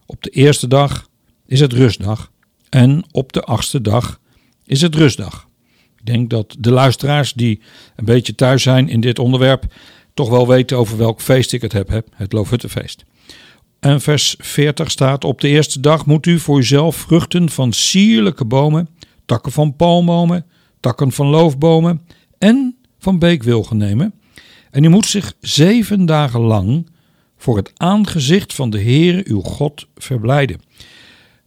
Op 0.06 0.22
de 0.22 0.30
eerste 0.30 0.68
dag 0.68 1.08
is 1.46 1.60
het 1.60 1.72
rustdag 1.72 2.30
en 2.68 3.04
op 3.10 3.32
de 3.32 3.42
achtste 3.42 3.80
dag 3.80 4.20
is 4.64 4.80
het 4.80 4.94
rustdag. 4.94 5.48
Ik 5.98 6.06
denk 6.06 6.30
dat 6.30 6.56
de 6.58 6.70
luisteraars 6.70 7.32
die 7.32 7.60
een 7.96 8.04
beetje 8.04 8.34
thuis 8.34 8.62
zijn 8.62 8.88
in 8.88 9.00
dit 9.00 9.18
onderwerp 9.18 9.64
toch 10.14 10.28
wel 10.28 10.48
weten 10.48 10.78
over 10.78 10.96
welk 10.96 11.20
feest 11.20 11.52
ik 11.52 11.62
het 11.62 11.72
heb, 11.72 12.08
het 12.14 12.32
Loofhuttenfeest. 12.32 13.04
En 13.80 14.00
vers 14.00 14.34
40 14.38 14.90
staat: 14.90 15.24
Op 15.24 15.40
de 15.40 15.48
eerste 15.48 15.80
dag 15.80 16.06
moet 16.06 16.26
u 16.26 16.38
voor 16.38 16.58
uzelf 16.58 16.96
vruchten 16.96 17.50
van 17.50 17.72
sierlijke 17.72 18.44
bomen, 18.44 18.88
takken 19.24 19.52
van 19.52 19.76
palmbomen, 19.76 20.46
takken 20.80 21.12
van 21.12 21.26
loofbomen 21.26 22.00
en 22.44 22.76
van 22.98 23.18
beekwilgen 23.18 23.76
nemen. 23.76 24.14
En 24.70 24.84
u 24.84 24.88
moet 24.88 25.06
zich 25.06 25.34
zeven 25.40 26.06
dagen 26.06 26.40
lang 26.40 26.86
voor 27.36 27.56
het 27.56 27.72
aangezicht 27.76 28.54
van 28.54 28.70
de 28.70 28.80
Heere 28.80 29.22
uw 29.26 29.40
God 29.40 29.86
verblijden. 29.96 30.60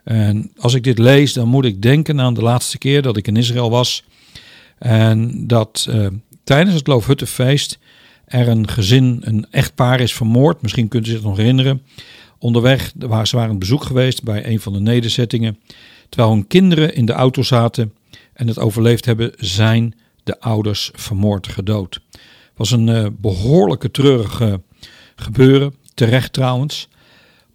En 0.04 0.52
als 0.58 0.74
ik 0.74 0.84
dit 0.84 0.98
lees, 0.98 1.34
dan 1.34 1.48
moet 1.48 1.66
ik 1.66 1.82
denken 1.82 2.22
aan 2.22 2.34
de 2.34 2.42
laatste 2.42 2.78
keer 2.78 3.02
dat 3.02 3.18
ik 3.18 3.28
in 3.28 3.36
Israël 3.36 3.70
was. 3.70 4.04
En 4.78 5.48
dat 5.48 5.88
uh, 5.90 6.08
tijdens 6.44 6.76
het 6.76 6.88
Loofhuttenfeest 6.88 7.80
er 8.26 8.48
een 8.48 8.68
gezin, 8.68 9.18
een 9.22 9.48
echtpaar 9.52 10.00
is 10.00 10.14
vermoord. 10.14 10.62
Misschien 10.62 10.88
kunt 10.88 11.08
u 11.08 11.10
zich 11.10 11.24
nog 11.24 11.38
herinneren. 11.38 11.82
Onderweg, 12.40 12.92
waar 12.98 13.28
ze 13.28 13.36
waren 13.36 13.52
een 13.52 13.60
bezoek 13.60 13.84
geweest 13.84 14.24
bij 14.24 14.46
een 14.46 14.60
van 14.60 14.74
de 14.74 14.80
nederzettingen. 14.80 15.60
Terwijl 16.10 16.34
hun 16.34 16.48
kinderen 16.48 16.96
in 16.96 17.06
de 17.06 17.14
auto 17.14 17.42
zaten 17.42 17.94
en 18.34 18.48
het 18.48 18.60
overleefd 18.60 19.06
hebben, 19.06 19.32
zijn 19.38 19.96
de 20.28 20.40
ouders 20.40 20.92
vermoord 20.94 21.48
gedood. 21.48 22.00
Was 22.56 22.72
een 22.72 22.88
uh, 22.88 23.08
behoorlijke 23.12 23.92
treurige 23.92 24.62
gebeuren, 25.16 25.76
terecht 25.94 26.34
trouwens. 26.34 26.88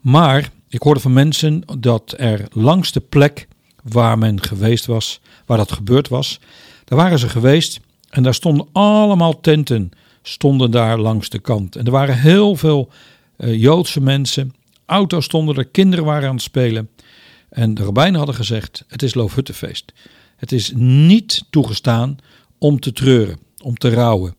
Maar 0.01 0.51
ik 0.69 0.83
hoorde 0.83 1.01
van 1.01 1.13
mensen 1.13 1.63
dat 1.79 2.15
er 2.17 2.47
langs 2.53 2.93
de 2.93 3.01
plek 3.01 3.49
waar 3.83 4.19
men 4.19 4.43
geweest 4.43 4.87
was, 4.87 5.21
waar 5.47 5.57
dat 5.57 5.73
gebeurd 5.73 6.09
was, 6.09 6.41
daar 6.85 6.99
waren 6.99 7.19
ze 7.19 7.29
geweest 7.29 7.81
en 8.11 8.23
daar 8.23 8.35
stonden 8.35 8.69
allemaal 8.73 9.41
tenten, 9.41 9.91
stonden 10.23 10.71
daar 10.71 10.99
langs 10.99 11.29
de 11.29 11.39
kant. 11.39 11.77
En 11.77 11.85
er 11.85 11.91
waren 11.91 12.19
heel 12.19 12.57
veel 12.57 12.91
uh, 13.39 13.61
Joodse 13.61 14.01
mensen, 14.01 14.55
auto's 14.87 15.25
stonden 15.25 15.57
er, 15.57 15.65
kinderen 15.65 16.05
waren 16.05 16.29
aan 16.29 16.35
het 16.35 16.45
spelen. 16.45 16.89
En 17.49 17.75
de 17.75 17.83
rabbijnen 17.83 18.17
hadden 18.17 18.35
gezegd, 18.35 18.85
het 18.89 19.03
is 19.03 19.15
Loofhuttenfeest. 19.15 19.93
Het 20.37 20.53
is 20.53 20.73
niet 20.75 21.45
toegestaan 21.51 22.17
om 22.63 22.81
te 22.81 22.93
treuren, 22.93 23.39
om 23.63 23.77
te 23.77 23.91
rouwen. 23.91 24.37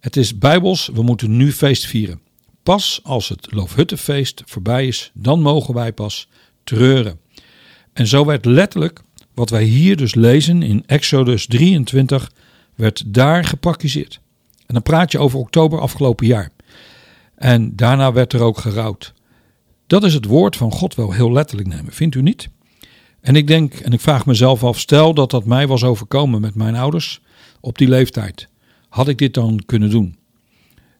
Het 0.00 0.16
is 0.16 0.38
bijbels, 0.38 0.90
we 0.92 1.02
moeten 1.02 1.36
nu 1.36 1.52
feest 1.52 1.86
vieren. 1.86 2.20
Pas 2.62 3.00
als 3.02 3.28
het 3.28 3.46
Loofhuttenfeest 3.50 4.42
voorbij 4.46 4.86
is, 4.86 5.10
dan 5.14 5.40
mogen 5.40 5.74
wij 5.74 5.92
pas 5.92 6.28
treuren. 6.64 7.20
En 7.92 8.06
zo 8.06 8.24
werd 8.24 8.44
letterlijk 8.44 9.00
wat 9.34 9.50
wij 9.50 9.62
hier 9.62 9.96
dus 9.96 10.14
lezen 10.14 10.62
in 10.62 10.82
Exodus 10.86 11.46
23, 11.46 12.32
werd 12.74 13.02
daar 13.06 13.44
gepraktiseerd. 13.44 14.20
En 14.66 14.74
dan 14.74 14.82
praat 14.82 15.12
je 15.12 15.18
over 15.18 15.38
oktober 15.38 15.80
afgelopen 15.80 16.26
jaar. 16.26 16.50
En 17.34 17.76
daarna 17.76 18.12
werd 18.12 18.32
er 18.32 18.40
ook 18.40 18.58
gerouwd. 18.58 19.14
Dat 19.86 20.04
is 20.04 20.14
het 20.14 20.24
woord 20.24 20.56
van 20.56 20.72
God 20.72 20.94
wel 20.94 21.12
heel 21.12 21.32
letterlijk 21.32 21.68
nemen, 21.68 21.92
vindt 21.92 22.14
u 22.14 22.22
niet? 22.22 22.48
En 23.20 23.36
ik 23.36 23.46
denk, 23.46 23.74
en 23.74 23.92
ik 23.92 24.00
vraag 24.00 24.26
mezelf 24.26 24.64
af, 24.64 24.78
stel 24.78 25.14
dat 25.14 25.30
dat 25.30 25.44
mij 25.44 25.66
was 25.66 25.84
overkomen 25.84 26.40
met 26.40 26.54
mijn 26.54 26.76
ouders 26.76 27.20
op 27.60 27.78
die 27.78 27.88
leeftijd. 27.88 28.48
Had 28.88 29.08
ik 29.08 29.18
dit 29.18 29.34
dan 29.34 29.62
kunnen 29.66 29.90
doen? 29.90 30.16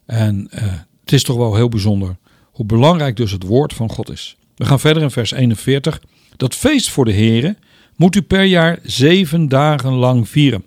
En 0.07 0.49
uh, 0.55 0.63
het 1.01 1.13
is 1.13 1.23
toch 1.23 1.37
wel 1.37 1.55
heel 1.55 1.69
bijzonder 1.69 2.17
hoe 2.43 2.67
belangrijk 2.67 3.17
dus 3.17 3.31
het 3.31 3.43
woord 3.43 3.73
van 3.73 3.91
God 3.91 4.11
is. 4.11 4.37
We 4.57 4.65
gaan 4.65 4.81
verder 4.81 5.03
in 5.03 5.11
vers 5.11 5.31
41. 5.31 6.03
Dat 6.37 6.55
feest 6.55 6.91
voor 6.91 7.05
de 7.05 7.13
Heren 7.13 7.59
moet 7.97 8.17
u 8.17 8.23
per 8.23 8.45
jaar 8.45 8.79
zeven 8.83 9.49
dagen 9.49 9.93
lang 9.93 10.29
vieren. 10.29 10.65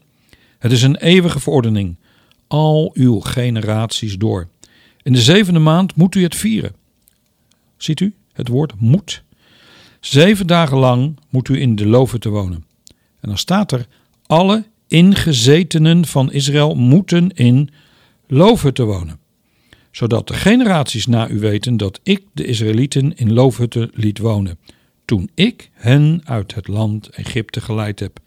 Het 0.59 0.71
is 0.71 0.81
een 0.81 0.95
eeuwige 0.95 1.39
verordening, 1.39 1.95
al 2.47 2.91
uw 2.93 3.19
generaties 3.19 4.17
door. 4.17 4.47
In 5.03 5.13
de 5.13 5.21
zevende 5.21 5.59
maand 5.59 5.95
moet 5.95 6.15
u 6.15 6.23
het 6.23 6.35
vieren. 6.35 6.75
Ziet 7.77 7.99
u 7.99 8.13
het 8.33 8.47
woord 8.47 8.73
moet? 8.79 9.23
Zeven 9.99 10.47
dagen 10.47 10.77
lang 10.77 11.19
moet 11.29 11.49
u 11.49 11.61
in 11.61 11.75
de 11.75 11.87
loven 11.87 12.19
te 12.19 12.29
wonen. 12.29 12.65
En 13.19 13.29
dan 13.29 13.37
staat 13.37 13.71
er: 13.71 13.87
alle 14.25 14.63
ingezetenen 14.91 16.05
van 16.05 16.31
Israël 16.31 16.75
moeten 16.75 17.29
in 17.29 17.69
te 18.73 18.83
wonen 18.83 19.19
zodat 19.91 20.27
de 20.27 20.33
generaties 20.33 21.05
na 21.05 21.29
u 21.29 21.39
weten 21.39 21.77
dat 21.77 21.99
ik 22.03 22.23
de 22.33 22.45
Israëlieten 22.45 23.15
in 23.15 23.33
loofhutten 23.33 23.89
liet 23.93 24.17
wonen, 24.17 24.59
toen 25.05 25.29
ik 25.35 25.69
hen 25.73 26.21
uit 26.23 26.55
het 26.55 26.67
land 26.67 27.09
Egypte 27.09 27.61
geleid 27.61 27.99
heb. 27.99 28.19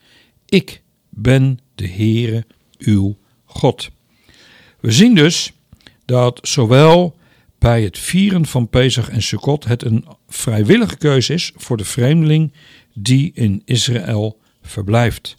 Ik 0.47 0.83
ben 1.09 1.59
de 1.75 1.89
Heere, 1.89 2.45
uw 2.79 3.17
God. 3.45 3.91
We 4.81 4.93
zien 4.93 5.15
dus 5.15 5.53
dat 6.05 6.39
zowel 6.43 7.17
bij 7.59 7.83
het 7.83 7.99
vieren 7.99 8.47
van 8.47 8.69
Pesach 8.69 9.09
en 9.09 9.23
Sukkot 9.23 9.65
het 9.65 9.85
een 9.85 10.05
vrijwillige 10.29 10.97
keuze 10.97 11.33
is 11.33 11.53
voor 11.57 11.77
de 11.77 11.85
vreemdeling 11.85 12.53
die 12.95 13.31
in 13.35 13.63
Israël 13.65 14.39
verblijft. 14.63 15.37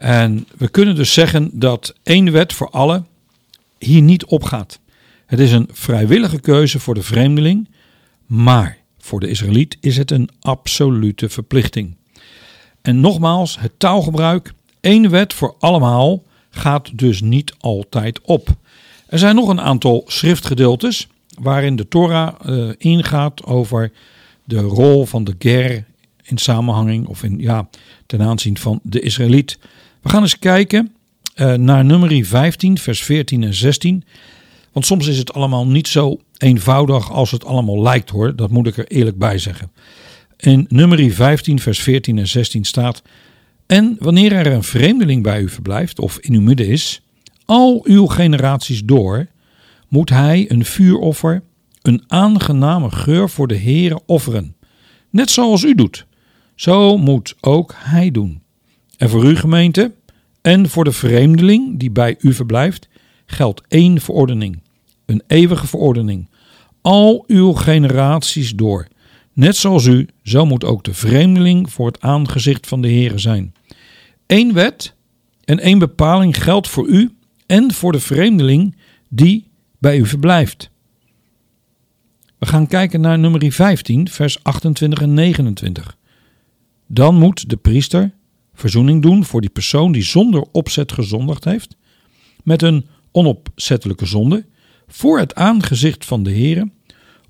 En 0.00 0.46
we 0.56 0.68
kunnen 0.68 0.94
dus 0.94 1.12
zeggen 1.12 1.50
dat 1.52 1.94
één 2.02 2.32
wet 2.32 2.52
voor 2.52 2.70
allen 2.70 3.06
hier 3.78 4.02
niet 4.02 4.24
opgaat. 4.24 4.80
Het 5.26 5.38
is 5.38 5.52
een 5.52 5.68
vrijwillige 5.72 6.40
keuze 6.40 6.80
voor 6.80 6.94
de 6.94 7.02
vreemdeling, 7.02 7.68
maar 8.26 8.78
voor 8.98 9.20
de 9.20 9.28
Israëliet 9.28 9.76
is 9.80 9.96
het 9.96 10.10
een 10.10 10.28
absolute 10.40 11.28
verplichting. 11.28 11.96
En 12.82 13.00
nogmaals, 13.00 13.58
het 13.58 13.72
taalgebruik, 13.78 14.52
één 14.80 15.10
wet 15.10 15.34
voor 15.34 15.54
allemaal, 15.58 16.22
gaat 16.50 16.98
dus 16.98 17.20
niet 17.20 17.54
altijd 17.58 18.20
op. 18.20 18.48
Er 19.06 19.18
zijn 19.18 19.34
nog 19.34 19.48
een 19.48 19.60
aantal 19.60 20.04
schriftgedeeltes 20.06 21.08
waarin 21.40 21.76
de 21.76 21.88
Torah 21.88 22.34
uh, 22.46 22.72
ingaat 22.78 23.44
over 23.44 23.92
de 24.44 24.60
rol 24.60 25.06
van 25.06 25.24
de 25.24 25.34
ger 25.38 25.84
in 26.22 26.38
samenhang 26.38 27.06
of 27.06 27.22
in, 27.22 27.38
ja, 27.38 27.68
ten 28.06 28.22
aanzien 28.22 28.58
van 28.58 28.80
de 28.82 29.00
Israëliet. 29.00 29.58
We 30.02 30.08
gaan 30.08 30.22
eens 30.22 30.38
kijken 30.38 30.92
uh, 31.36 31.54
naar 31.54 31.84
nummer 31.84 32.24
15, 32.24 32.78
vers 32.78 33.02
14 33.02 33.42
en 33.42 33.54
16. 33.54 34.04
Want 34.72 34.86
soms 34.86 35.06
is 35.06 35.18
het 35.18 35.32
allemaal 35.32 35.66
niet 35.66 35.88
zo 35.88 36.20
eenvoudig 36.36 37.12
als 37.12 37.30
het 37.30 37.44
allemaal 37.44 37.82
lijkt 37.82 38.10
hoor. 38.10 38.36
Dat 38.36 38.50
moet 38.50 38.66
ik 38.66 38.76
er 38.76 38.86
eerlijk 38.86 39.18
bij 39.18 39.38
zeggen. 39.38 39.72
In 40.36 40.66
nummer 40.68 41.12
15, 41.12 41.60
vers 41.60 41.80
14 41.80 42.18
en 42.18 42.28
16 42.28 42.64
staat: 42.64 43.02
En 43.66 43.96
wanneer 43.98 44.32
er 44.32 44.46
een 44.46 44.62
vreemdeling 44.62 45.22
bij 45.22 45.40
u 45.40 45.48
verblijft 45.48 45.98
of 45.98 46.18
in 46.18 46.34
uw 46.34 46.40
midden 46.40 46.68
is, 46.68 47.02
al 47.44 47.80
uw 47.84 48.06
generaties 48.06 48.84
door, 48.84 49.26
moet 49.88 50.10
hij 50.10 50.50
een 50.50 50.64
vuuroffer, 50.64 51.42
een 51.82 52.04
aangename 52.06 52.90
geur 52.90 53.30
voor 53.30 53.48
de 53.48 53.58
Heere 53.58 54.00
offeren. 54.06 54.56
Net 55.10 55.30
zoals 55.30 55.62
u 55.62 55.74
doet. 55.74 56.06
Zo 56.54 56.96
moet 56.98 57.34
ook 57.40 57.74
hij 57.76 58.10
doen. 58.10 58.42
En 59.00 59.08
voor 59.08 59.22
uw 59.22 59.36
gemeente 59.36 59.92
en 60.40 60.68
voor 60.68 60.84
de 60.84 60.92
vreemdeling 60.92 61.78
die 61.78 61.90
bij 61.90 62.16
u 62.18 62.32
verblijft, 62.32 62.88
geldt 63.26 63.62
één 63.68 64.00
verordening, 64.00 64.62
een 65.06 65.22
eeuwige 65.26 65.66
verordening, 65.66 66.28
al 66.80 67.24
uw 67.26 67.52
generaties 67.52 68.54
door. 68.54 68.86
Net 69.32 69.56
zoals 69.56 69.86
u, 69.86 70.08
zo 70.22 70.46
moet 70.46 70.64
ook 70.64 70.84
de 70.84 70.94
vreemdeling 70.94 71.72
voor 71.72 71.86
het 71.86 72.00
aangezicht 72.00 72.66
van 72.66 72.80
de 72.80 72.88
Heere 72.88 73.18
zijn. 73.18 73.54
Eén 74.26 74.52
wet 74.52 74.94
en 75.44 75.58
één 75.58 75.78
bepaling 75.78 76.42
geldt 76.42 76.68
voor 76.68 76.88
u 76.88 77.14
en 77.46 77.72
voor 77.72 77.92
de 77.92 78.00
vreemdeling 78.00 78.76
die 79.08 79.48
bij 79.78 79.98
u 79.98 80.06
verblijft. 80.06 80.70
We 82.38 82.46
gaan 82.46 82.66
kijken 82.66 83.00
naar 83.00 83.18
nummer 83.18 83.52
15, 83.52 84.08
vers 84.08 84.42
28 84.42 85.00
en 85.00 85.14
29. 85.14 85.96
Dan 86.86 87.14
moet 87.14 87.48
de 87.48 87.56
priester 87.56 88.18
verzoening 88.60 89.02
doen 89.02 89.24
voor 89.24 89.40
die 89.40 89.50
persoon 89.50 89.92
die 89.92 90.02
zonder 90.02 90.44
opzet 90.52 90.92
gezondigd 90.92 91.44
heeft, 91.44 91.76
met 92.44 92.62
een 92.62 92.86
onopzettelijke 93.12 94.06
zonde, 94.06 94.46
voor 94.88 95.18
het 95.18 95.34
aangezicht 95.34 96.04
van 96.04 96.22
de 96.22 96.30
Heere, 96.30 96.70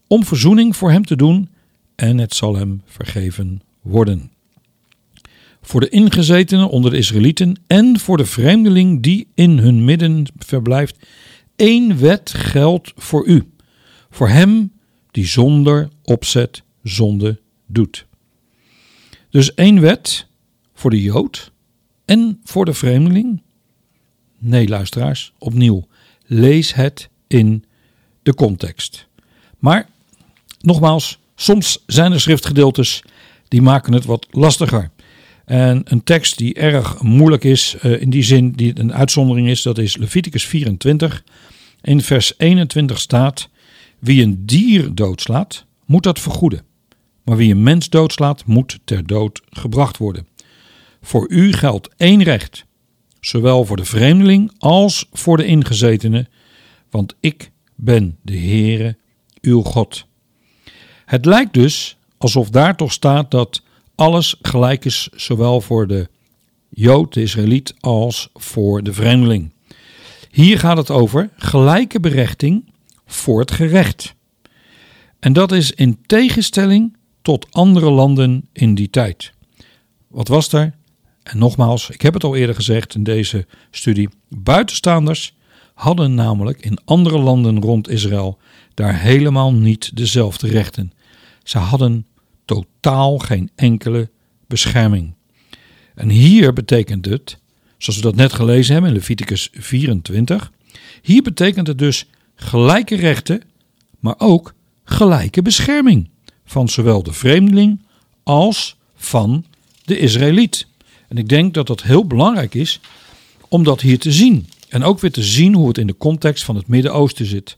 om 0.07 0.25
verzoening 0.25 0.77
voor 0.77 0.91
hem 0.91 1.05
te 1.05 1.17
doen, 1.17 1.49
en 1.95 2.19
het 2.19 2.35
zal 2.35 2.57
hem 2.57 2.83
vergeven 2.85 3.63
worden. 3.81 4.31
Voor 5.63 5.81
de 5.81 5.89
ingezetenen 5.89 6.71
onder 6.71 6.91
de 6.91 6.97
Israëlieten 6.97 7.61
en 7.67 7.99
voor 7.99 8.17
de 8.17 8.25
vreemdeling 8.25 9.03
die 9.03 9.29
in 9.35 9.59
hun 9.59 9.85
midden 9.85 10.27
verblijft, 10.39 11.07
één 11.57 11.99
wet 11.99 12.31
geldt 12.31 12.93
voor 12.97 13.27
u, 13.27 13.51
voor 14.11 14.29
hem 14.29 14.73
die 15.11 15.27
zonder 15.27 15.89
opzet 16.03 16.63
zonde 16.83 17.41
doet. 17.67 18.07
Dus 19.31 19.55
één 19.55 19.81
wet 19.81 20.29
voor 20.81 20.91
de 20.91 21.03
Jood 21.03 21.53
en 22.05 22.41
voor 22.45 22.65
de 22.65 22.75
vreemdeling? 22.75 23.43
Nee, 24.39 24.69
luisteraars, 24.69 25.33
opnieuw. 25.39 25.87
Lees 26.27 26.75
het 26.75 27.09
in 27.27 27.65
de 28.23 28.35
context. 28.35 29.07
Maar 29.59 29.89
nogmaals, 30.61 31.19
soms 31.35 31.83
zijn 31.87 32.13
er 32.13 32.21
schriftgedeeltes 32.21 33.03
die 33.49 33.63
maken 33.63 33.93
het 33.93 34.05
wat 34.05 34.27
lastiger. 34.31 34.91
En 35.45 35.83
een 35.85 36.05
tekst 36.05 36.39
die 36.39 36.55
erg 36.55 37.03
moeilijk 37.03 37.45
is, 37.45 37.77
eh, 37.81 38.01
in 38.01 38.11
die 38.11 38.23
zin 38.23 38.53
die 38.53 38.79
een 38.79 38.95
uitzondering 38.95 39.49
is, 39.49 39.63
dat 39.63 39.79
is 39.79 39.97
Leviticus 39.97 40.47
24. 40.47 41.25
In 41.83 42.01
vers 42.01 42.35
21 42.37 42.99
staat: 42.99 43.49
Wie 43.99 44.23
een 44.23 44.47
dier 44.47 44.95
doodslaat, 44.95 45.65
moet 45.85 46.03
dat 46.03 46.21
vergoeden. 46.21 46.63
Maar 47.25 47.37
wie 47.37 47.51
een 47.51 47.63
mens 47.63 47.89
doodslaat, 47.89 48.47
moet 48.47 48.79
ter 48.85 49.07
dood 49.07 49.41
gebracht 49.51 49.97
worden. 49.97 50.27
Voor 51.01 51.31
u 51.31 51.53
geldt 51.53 51.89
één 51.97 52.23
recht, 52.23 52.65
zowel 53.21 53.65
voor 53.65 53.77
de 53.77 53.85
vreemdeling 53.85 54.53
als 54.59 55.07
voor 55.13 55.37
de 55.37 55.45
ingezetene, 55.45 56.29
want 56.91 57.15
ik 57.21 57.51
ben 57.75 58.19
de 58.23 58.39
Heere, 58.39 58.97
uw 59.41 59.63
God. 59.63 60.07
Het 61.05 61.25
lijkt 61.25 61.55
dus 61.55 61.97
alsof 62.19 62.51
daar 62.51 62.77
toch 62.77 62.93
staat 62.93 63.31
dat 63.31 63.63
alles 63.95 64.37
gelijk 64.43 64.85
is, 64.85 65.09
zowel 65.15 65.61
voor 65.61 65.87
de 65.87 66.09
Jood, 66.69 67.15
de 67.15 67.23
Israëliet, 67.23 67.75
als 67.81 68.29
voor 68.35 68.83
de 68.83 68.93
vreemdeling. 68.93 69.53
Hier 70.31 70.59
gaat 70.59 70.77
het 70.77 70.91
over 70.91 71.31
gelijke 71.37 72.01
berechting 72.01 72.73
voor 73.07 73.41
het 73.41 73.51
gerecht. 73.51 74.15
En 75.19 75.33
dat 75.33 75.53
is 75.53 75.73
in 75.73 75.99
tegenstelling 76.07 76.97
tot 77.23 77.47
andere 77.51 77.91
landen 77.91 78.49
in 78.53 78.75
die 78.75 78.91
tijd. 78.91 79.33
Wat 80.09 80.29
was 80.29 80.53
er? 80.53 80.75
En 81.23 81.39
nogmaals, 81.39 81.91
ik 81.91 82.03
heb 82.03 82.15
het 82.15 82.25
al 82.25 82.37
eerder 82.37 82.55
gezegd 82.55 82.95
in 82.95 83.03
deze 83.03 83.47
studie: 83.71 84.09
buitenstaanders 84.29 85.35
hadden 85.75 86.15
namelijk 86.15 86.61
in 86.61 86.79
andere 86.85 87.19
landen 87.19 87.61
rond 87.61 87.89
Israël 87.89 88.39
daar 88.75 89.01
helemaal 89.01 89.53
niet 89.53 89.97
dezelfde 89.97 90.49
rechten. 90.49 90.93
Ze 91.43 91.59
hadden 91.59 92.07
totaal 92.45 93.19
geen 93.19 93.51
enkele 93.55 94.11
bescherming. 94.47 95.15
En 95.95 96.09
hier 96.09 96.53
betekent 96.53 97.05
het, 97.05 97.39
zoals 97.79 97.99
we 97.99 98.05
dat 98.05 98.15
net 98.15 98.33
gelezen 98.33 98.73
hebben 98.73 98.91
in 98.91 98.97
Leviticus 98.97 99.49
24, 99.53 100.53
hier 101.03 101.23
betekent 101.23 101.67
het 101.67 101.79
dus 101.79 102.07
gelijke 102.35 102.97
rechten, 102.97 103.43
maar 103.99 104.15
ook 104.19 104.55
gelijke 104.85 105.43
bescherming 105.43 106.11
van 106.45 106.69
zowel 106.69 107.03
de 107.03 107.13
vreemdeling 107.13 107.83
als 108.23 108.77
van 108.95 109.45
de 109.85 109.99
Israëliet. 109.99 110.67
En 111.11 111.17
ik 111.17 111.29
denk 111.29 111.55
dat 111.55 111.67
dat 111.67 111.83
heel 111.83 112.07
belangrijk 112.07 112.55
is 112.55 112.81
om 113.49 113.65
dat 113.65 113.81
hier 113.81 113.99
te 113.99 114.13
zien. 114.13 114.49
En 114.69 114.83
ook 114.83 115.01
weer 115.01 115.13
te 115.13 115.23
zien 115.23 115.55
hoe 115.55 115.69
het 115.69 115.79
in 115.79 115.87
de 115.87 115.97
context 115.97 116.45
van 116.45 116.57
het 116.57 116.69
Midden-Oosten 116.69 117.27
zit. 117.27 117.57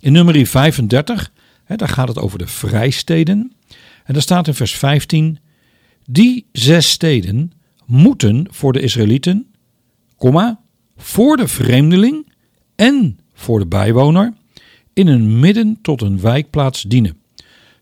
In 0.00 0.12
nummer 0.12 0.46
35, 0.46 1.32
hè, 1.64 1.76
daar 1.76 1.88
gaat 1.88 2.08
het 2.08 2.18
over 2.18 2.38
de 2.38 2.46
vrijsteden. 2.46 3.52
En 4.04 4.12
daar 4.12 4.22
staat 4.22 4.46
in 4.46 4.54
vers 4.54 4.74
15: 4.74 5.38
Die 6.06 6.46
zes 6.52 6.90
steden 6.90 7.52
moeten 7.84 8.46
voor 8.50 8.72
de 8.72 8.80
Israëlieten, 8.80 9.46
komma, 10.16 10.60
voor 10.96 11.36
de 11.36 11.48
vreemdeling 11.48 12.32
en 12.76 13.18
voor 13.34 13.58
de 13.58 13.66
bijwoner 13.66 14.32
in 14.92 15.06
een 15.06 15.40
midden 15.40 15.78
tot 15.82 16.02
een 16.02 16.20
wijkplaats 16.20 16.82
dienen, 16.82 17.18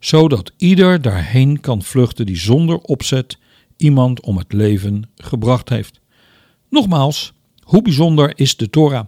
zodat 0.01 0.53
ieder 0.57 1.03
daarheen 1.03 1.61
kan 1.61 1.83
vluchten 1.83 2.27
die 2.27 2.38
zonder 2.38 2.79
opzet 2.79 3.38
iemand 3.77 4.21
om 4.21 4.37
het 4.37 4.53
leven 4.53 5.11
gebracht 5.17 5.69
heeft. 5.69 6.01
Nogmaals, 6.71 7.33
hoe 7.61 7.83
bijzonder 7.83 8.33
is 8.39 8.57
de 8.57 8.71
Torah 8.71 9.07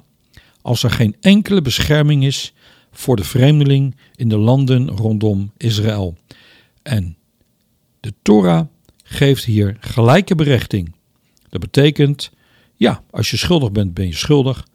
als 0.62 0.83
er 0.83 0.90
geen 0.90 1.16
enkele 1.20 1.62
bescherming 1.62 2.24
is 2.24 2.52
voor 2.90 3.16
de 3.16 3.24
vreemdeling 3.24 3.96
in 4.16 4.28
de 4.28 4.37
landen 4.37 4.88
rondom 4.88 5.52
Israël. 5.57 6.16
En 6.83 7.16
de 8.00 8.14
Torah 8.22 8.66
geeft 9.02 9.44
hier 9.44 9.76
gelijke 9.81 10.35
berechting. 10.35 10.94
Dat 11.48 11.61
betekent, 11.61 12.31
ja, 12.76 13.02
als 13.11 13.31
je 13.31 13.37
schuldig 13.37 13.72
bent, 13.72 13.94
ben 13.94 14.07
je 14.07 14.14
schuldig. 14.14 14.66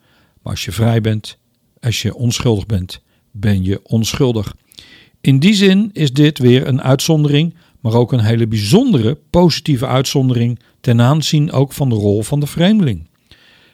Maar 0.42 0.52
als 0.54 0.66
je 0.66 0.72
vrij 0.72 1.02
bent, 1.02 1.38
als 1.80 2.02
je 2.02 2.16
onschuldig 2.16 2.66
bent, 2.66 3.02
ben 3.32 3.64
je 3.64 3.80
onschuldig. 3.84 4.56
In 5.22 5.40
die 5.40 5.54
zin 5.54 5.90
is 5.94 6.14
dit 6.14 6.40
weer 6.40 6.68
een 6.68 6.82
uitzondering, 6.82 7.56
maar 7.84 7.94
ook 7.94 8.12
een 8.12 8.24
hele 8.24 8.48
bijzondere 8.48 9.18
positieve 9.30 9.88
uitzondering 9.88 10.60
ten 10.82 11.02
aanzien 11.02 11.52
ook 11.52 11.74
van 11.74 11.90
de 11.90 11.96
rol 11.96 12.24
van 12.24 12.40
de 12.40 12.48
vreemdeling. 12.48 13.08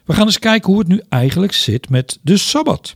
We 0.06 0.13
gaan 0.13 0.26
eens 0.26 0.39
kijken 0.39 0.69
hoe 0.69 0.80
het 0.80 0.88
nu 0.88 1.02
eigenlijk 1.10 1.54
zit 1.54 1.89
met 1.89 2.19
de 2.22 2.38
Sabbat. 2.38 2.95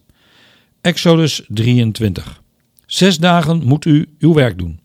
Exodus 0.82 1.44
23. 1.48 2.42
Zes 2.86 3.18
dagen 3.18 3.64
moet 3.64 3.86
u 3.86 4.10
uw 4.20 4.34
werk 4.34 4.58
doen, 4.58 4.80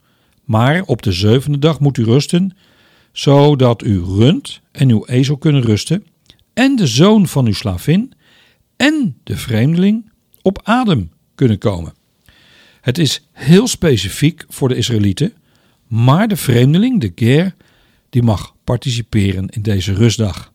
maar 0.44 0.82
op 0.82 1.02
de 1.02 1.12
zevende 1.12 1.58
dag 1.58 1.80
moet 1.80 1.98
u 1.98 2.04
rusten, 2.04 2.56
zodat 3.12 3.82
uw 3.82 4.04
rund 4.04 4.60
en 4.72 4.90
uw 4.90 5.04
ezel 5.06 5.36
kunnen 5.36 5.62
rusten, 5.62 6.06
en 6.54 6.76
de 6.76 6.86
zoon 6.86 7.26
van 7.26 7.46
uw 7.46 7.52
slavin 7.52 8.12
en 8.76 9.16
de 9.24 9.36
vreemdeling 9.36 10.10
op 10.42 10.60
adem 10.62 11.10
kunnen 11.34 11.58
komen. 11.58 11.94
Het 12.80 12.98
is 12.98 13.28
heel 13.32 13.66
specifiek 13.66 14.44
voor 14.48 14.68
de 14.68 14.76
Israëlieten, 14.76 15.32
maar 15.88 16.28
de 16.28 16.36
vreemdeling, 16.36 17.00
de 17.00 17.12
ger, 17.14 17.54
die 18.10 18.22
mag 18.22 18.54
participeren 18.64 19.48
in 19.48 19.62
deze 19.62 19.92
rustdag. 19.92 20.52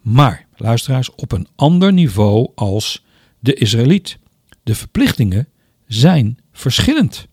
Maar, 0.00 0.46
luisteraars, 0.56 1.14
op 1.14 1.32
een 1.32 1.48
ander 1.56 1.92
niveau 1.92 2.50
als 2.54 3.04
de 3.38 3.54
Israëliet. 3.54 4.18
De 4.62 4.74
verplichtingen 4.74 5.48
zijn 5.86 6.38
verschillend. 6.52 7.28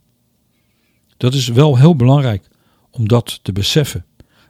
Dat 1.18 1.34
is 1.34 1.48
wel 1.48 1.78
heel 1.78 1.96
belangrijk 1.96 2.48
om 2.92 3.08
dat 3.08 3.40
te 3.42 3.52
beseffen. 3.52 4.06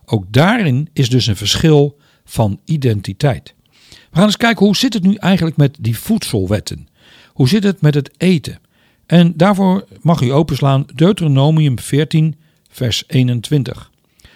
Ook 0.05 0.25
daarin 0.33 0.89
is 0.93 1.09
dus 1.09 1.27
een 1.27 1.35
verschil 1.35 1.97
van 2.25 2.59
identiteit. 2.65 3.55
We 3.89 4.23
gaan 4.23 4.25
eens 4.25 4.37
kijken 4.37 4.65
hoe 4.65 4.75
zit 4.75 4.93
het 4.93 5.03
nu 5.03 5.15
eigenlijk 5.15 5.57
met 5.57 5.77
die 5.79 5.97
voedselwetten. 5.97 6.87
Hoe 7.33 7.47
zit 7.47 7.63
het 7.63 7.81
met 7.81 7.93
het 7.93 8.11
eten? 8.17 8.59
En 9.05 9.33
daarvoor 9.35 9.87
mag 10.01 10.21
u 10.21 10.31
openslaan 10.31 10.85
Deuteronomium 10.95 11.79
14, 11.79 12.35
vers 12.77 13.03
21. 13.07 13.91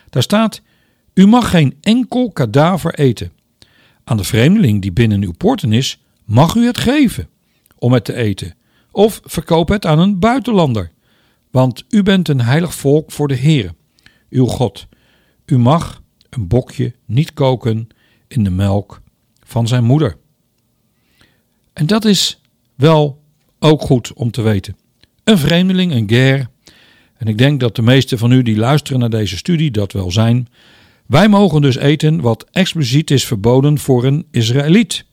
Daar 0.10 0.24
staat: 0.24 0.62
U 1.14 1.28
mag 1.28 1.50
geen 1.50 1.78
enkel 1.82 2.32
kadaver 2.32 2.94
eten. 2.94 3.32
Aan 4.04 4.18
de 4.18 4.24
vreemdeling 4.24 4.82
die 4.82 4.92
binnen 4.92 5.24
uw 5.24 5.34
poorten 5.34 5.74
is, 5.74 6.02
mag 6.26 6.56
u 6.56 6.66
het 6.66 6.78
geven 6.78 7.30
om 7.78 7.94
het 7.94 8.06
te 8.06 8.14
eten, 8.14 8.56
of 8.92 9.22
verkoop 9.24 9.70
het 9.70 9.86
aan 9.86 10.00
een 10.00 10.20
buitenlander. 10.20 10.92
Want 11.52 11.84
u 11.90 12.04
bent 12.04 12.28
een 12.28 12.42
heilig 12.42 12.74
volk 12.74 13.12
voor 13.12 13.28
de 13.28 13.38
Heere, 13.38 13.76
uw 14.30 14.46
God. 14.46 14.88
U 15.46 15.58
mag 15.58 16.02
een 16.30 16.48
bokje 16.48 16.96
niet 17.06 17.34
koken 17.34 17.88
in 18.28 18.44
de 18.44 18.50
melk 18.50 19.02
van 19.44 19.68
zijn 19.68 19.84
moeder. 19.84 20.18
En 21.74 21.86
dat 21.86 22.06
is 22.06 22.42
wel 22.76 23.22
ook 23.60 23.82
goed 23.82 24.14
om 24.14 24.32
te 24.32 24.42
weten. 24.42 24.78
Een 25.24 25.38
vreemdeling, 25.38 25.92
een 25.92 26.10
ger, 26.10 26.50
en 27.22 27.28
ik 27.28 27.38
denk 27.38 27.60
dat 27.60 27.76
de 27.76 27.82
meesten 27.82 28.18
van 28.18 28.32
u 28.32 28.42
die 28.42 28.58
luisteren 28.58 29.00
naar 29.00 29.10
deze 29.10 29.38
studie 29.38 29.72
dat 29.72 29.92
wel 29.92 30.12
zijn. 30.12 30.48
Wij 31.06 31.30
mogen 31.30 31.62
dus 31.62 31.76
eten 31.76 32.22
wat 32.22 32.46
expliciet 32.52 33.12
is 33.12 33.26
verboden 33.26 33.80
voor 33.80 34.04
een 34.06 34.26
Israëliet. 34.32 35.06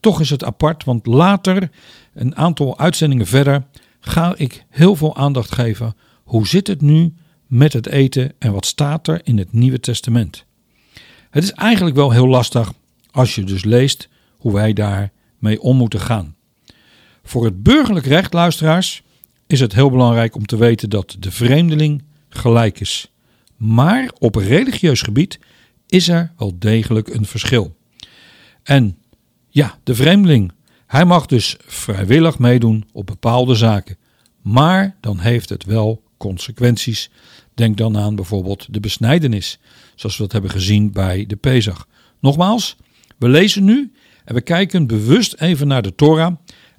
Toch 0.00 0.20
is 0.20 0.30
het 0.30 0.44
apart, 0.44 0.84
want 0.84 1.06
later, 1.06 1.70
een 2.14 2.36
aantal 2.36 2.78
uitzendingen 2.78 3.26
verder, 3.26 3.64
ga 4.00 4.34
ik 4.36 4.64
heel 4.68 4.96
veel 4.96 5.16
aandacht 5.16 5.54
geven. 5.54 5.94
Hoe 6.24 6.46
zit 6.46 6.66
het 6.66 6.80
nu 6.80 7.14
met 7.46 7.72
het 7.72 7.86
eten 7.86 8.32
en 8.38 8.52
wat 8.52 8.66
staat 8.66 9.08
er 9.08 9.20
in 9.22 9.38
het 9.38 9.52
Nieuwe 9.52 9.80
Testament? 9.80 10.44
Het 11.30 11.42
is 11.42 11.52
eigenlijk 11.52 11.96
wel 11.96 12.10
heel 12.10 12.28
lastig 12.28 12.72
als 13.10 13.34
je 13.34 13.44
dus 13.44 13.64
leest 13.64 14.08
hoe 14.38 14.52
wij 14.52 14.72
daarmee 14.72 15.60
om 15.60 15.76
moeten 15.76 16.00
gaan. 16.00 16.34
Voor 17.22 17.44
het 17.44 17.62
burgerlijk 17.62 18.06
recht, 18.06 18.32
luisteraars, 18.32 19.02
is 19.46 19.60
het 19.60 19.74
heel 19.74 19.90
belangrijk 19.90 20.34
om 20.34 20.46
te 20.46 20.56
weten 20.56 20.90
dat 20.90 21.16
de 21.18 21.30
vreemdeling 21.30 22.02
gelijk 22.28 22.80
is. 22.80 23.10
Maar 23.56 24.12
op 24.18 24.34
religieus 24.34 25.02
gebied 25.02 25.38
is 25.86 26.08
er 26.08 26.32
wel 26.36 26.58
degelijk 26.58 27.08
een 27.08 27.26
verschil. 27.26 27.76
En 28.62 28.98
ja, 29.48 29.78
de 29.82 29.94
vreemdeling, 29.94 30.52
hij 30.86 31.04
mag 31.04 31.26
dus 31.26 31.56
vrijwillig 31.66 32.38
meedoen 32.38 32.84
op 32.92 33.06
bepaalde 33.06 33.54
zaken. 33.54 33.96
Maar 34.42 34.96
dan 35.00 35.18
heeft 35.18 35.48
het 35.48 35.64
wel 35.64 36.02
consequenties. 36.16 37.10
Denk 37.54 37.76
dan 37.76 37.98
aan 37.98 38.14
bijvoorbeeld 38.14 38.66
de 38.70 38.80
besnijdenis, 38.80 39.58
zoals 39.94 40.16
we 40.16 40.22
dat 40.22 40.32
hebben 40.32 40.50
gezien 40.50 40.92
bij 40.92 41.26
de 41.26 41.36
Pesach. 41.36 41.88
Nogmaals, 42.20 42.76
we 43.18 43.28
lezen 43.28 43.64
nu 43.64 43.92
en 44.24 44.34
we 44.34 44.40
kijken 44.40 44.86
bewust 44.86 45.34
even 45.34 45.66
naar 45.66 45.82
de 45.82 45.94
Torah 45.94 46.34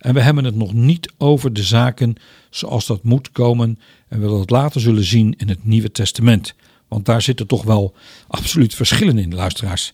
en 0.06 0.13
we 0.13 0.22
hebben 0.22 0.46
het 0.46 0.56
nog 0.56 0.74
niet 0.74 1.12
over 1.18 1.54
de 1.54 1.63
zaken 1.63 2.15
zoals 2.50 2.86
dat 2.86 3.04
moet 3.04 3.32
komen 3.32 3.80
en 4.08 4.22
we 4.22 4.28
dat 4.28 4.50
later 4.50 4.82
zullen 4.82 5.04
zien 5.04 5.34
in 5.38 5.50
het 5.50 5.65
Nieuwe 5.65 5.91
Testament. 5.91 6.56
Want 6.88 7.06
daar 7.06 7.22
zitten 7.22 7.48
toch 7.48 7.63
wel 7.63 7.96
absoluut 8.28 8.76
verschillen 8.76 9.18
in, 9.18 9.36
luisteraars. 9.36 9.94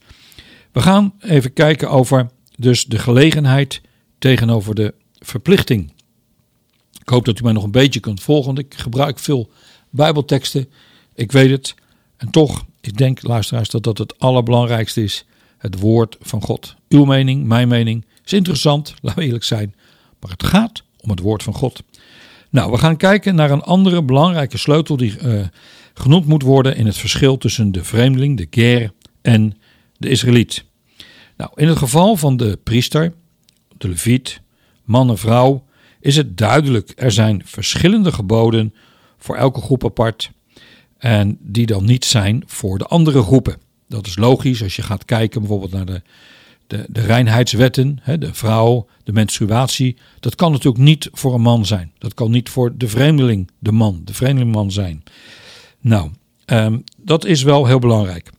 We 0.72 0.82
gaan 0.82 1.14
even 1.20 1.54
kijken 1.54 1.90
over 1.90 2.30
dus 2.56 2.86
de 2.86 3.00
gelegenheid 3.00 3.82
tegenover 4.20 4.76
de 4.76 4.94
verplichting. 5.20 5.94
Ik 7.02 7.10
hoop 7.10 7.26
dat 7.26 7.40
u 7.40 7.44
mij 7.44 7.54
nog 7.54 7.64
een 7.64 7.72
beetje 7.72 8.00
kunt 8.00 8.22
volgen. 8.22 8.56
Ik 8.56 8.74
gebruik 8.74 9.20
veel 9.20 9.50
Bijbelteksten. 9.90 10.70
Ik 11.16 11.32
weet 11.32 11.50
het. 11.50 11.76
En 12.18 12.30
toch, 12.30 12.66
ik 12.82 12.98
denk, 12.98 13.24
luisteraars, 13.24 13.70
dat 13.70 13.84
dat 13.84 13.98
het 13.98 14.20
allerbelangrijkste 14.20 15.04
is. 15.04 15.26
Het 15.58 15.80
woord 15.80 16.18
van 16.20 16.42
God. 16.42 16.76
Uw 16.90 17.06
mening, 17.06 17.46
mijn 17.46 17.68
mening, 17.68 18.06
is 18.26 18.34
interessant, 18.34 18.94
laten 19.02 19.20
we 19.20 19.26
eerlijk 19.26 19.44
zijn. 19.44 19.76
Maar 20.22 20.32
het 20.32 20.44
gaat 20.44 20.84
om 20.98 21.10
het 21.10 21.20
woord 21.20 21.44
van 21.44 21.54
God. 21.54 21.84
Nou, 22.50 22.72
we 22.72 22.78
gaan 22.78 22.98
kijken 22.98 23.36
naar 23.36 23.52
een 23.52 23.62
andere 23.62 24.04
belangrijke 24.04 24.58
sleutel 24.58 24.98
die 24.98 25.18
uh, 25.22 25.46
genoemd 25.94 26.26
moet 26.26 26.44
worden 26.44 26.76
in 26.76 26.86
het 26.86 26.98
verschil 26.98 27.38
tussen 27.38 27.72
de 27.72 27.84
vreemdeling, 27.84 28.38
de 28.38 28.48
ger 28.50 28.92
en 29.22 29.58
de 29.98 30.10
Israëliet. 30.10 30.64
Nou, 31.38 31.52
in 31.56 31.68
het 31.68 31.78
geval 31.78 32.16
van 32.16 32.38
de 32.38 32.60
priester, 32.64 33.14
de 33.78 33.88
leviet, 33.88 34.42
man 34.84 35.10
en 35.10 35.18
vrouw, 35.18 35.64
is 36.00 36.16
het 36.16 36.38
duidelijk. 36.38 36.92
Er 36.96 37.12
zijn 37.12 37.42
verschillende 37.46 38.12
geboden 38.12 38.74
voor 39.18 39.36
elke 39.36 39.62
groep 39.62 39.86
apart 39.86 40.32
en 40.98 41.38
die 41.40 41.66
dan 41.66 41.86
niet 41.86 42.06
zijn 42.06 42.44
voor 42.46 42.78
de 42.78 42.86
andere 42.86 43.22
groepen. 43.22 43.58
Dat 43.88 44.08
is 44.08 44.18
logisch 44.18 44.64
als 44.64 44.76
je 44.76 44.82
gaat 44.82 45.06
kijken 45.06 45.40
bijvoorbeeld 45.40 45.72
naar 45.72 45.86
de 45.86 46.02
de, 46.72 46.86
de 46.90 47.02
reinheidswetten, 47.02 48.00
hè, 48.02 48.18
de 48.18 48.34
vrouw, 48.34 48.88
de 49.04 49.12
menstruatie, 49.12 49.98
dat 50.20 50.36
kan 50.36 50.52
natuurlijk 50.52 50.84
niet 50.84 51.10
voor 51.12 51.34
een 51.34 51.42
man 51.42 51.66
zijn. 51.66 51.92
Dat 51.98 52.14
kan 52.14 52.32
niet 52.32 52.50
voor 52.50 52.78
de 52.78 52.88
vreemdeling, 52.88 53.50
de 53.60 53.72
man, 53.72 54.02
de 54.04 54.14
vreemdelingman 54.14 54.72
zijn. 54.72 55.04
Nou, 55.80 56.12
ehm, 56.46 56.80
dat 56.98 57.26
is 57.26 57.44
wel 57.44 57.66
heel 57.66 57.80
belangrijk. 57.80 58.30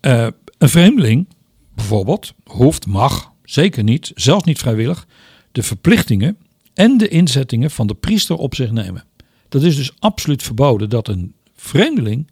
Uh, 0.00 0.26
een 0.58 0.68
vreemdeling, 0.68 1.28
bijvoorbeeld, 1.74 2.34
hoeft, 2.44 2.86
mag, 2.86 3.32
zeker 3.44 3.82
niet, 3.82 4.12
zelfs 4.14 4.44
niet 4.44 4.58
vrijwillig, 4.58 5.06
de 5.52 5.62
verplichtingen 5.62 6.36
en 6.74 6.98
de 6.98 7.08
inzettingen 7.08 7.70
van 7.70 7.86
de 7.86 7.94
priester 7.94 8.36
op 8.36 8.54
zich 8.54 8.70
nemen. 8.70 9.04
Dat 9.48 9.62
is 9.62 9.76
dus 9.76 9.92
absoluut 9.98 10.42
verboden 10.42 10.90
dat 10.90 11.08
een 11.08 11.34
vreemdeling 11.54 12.30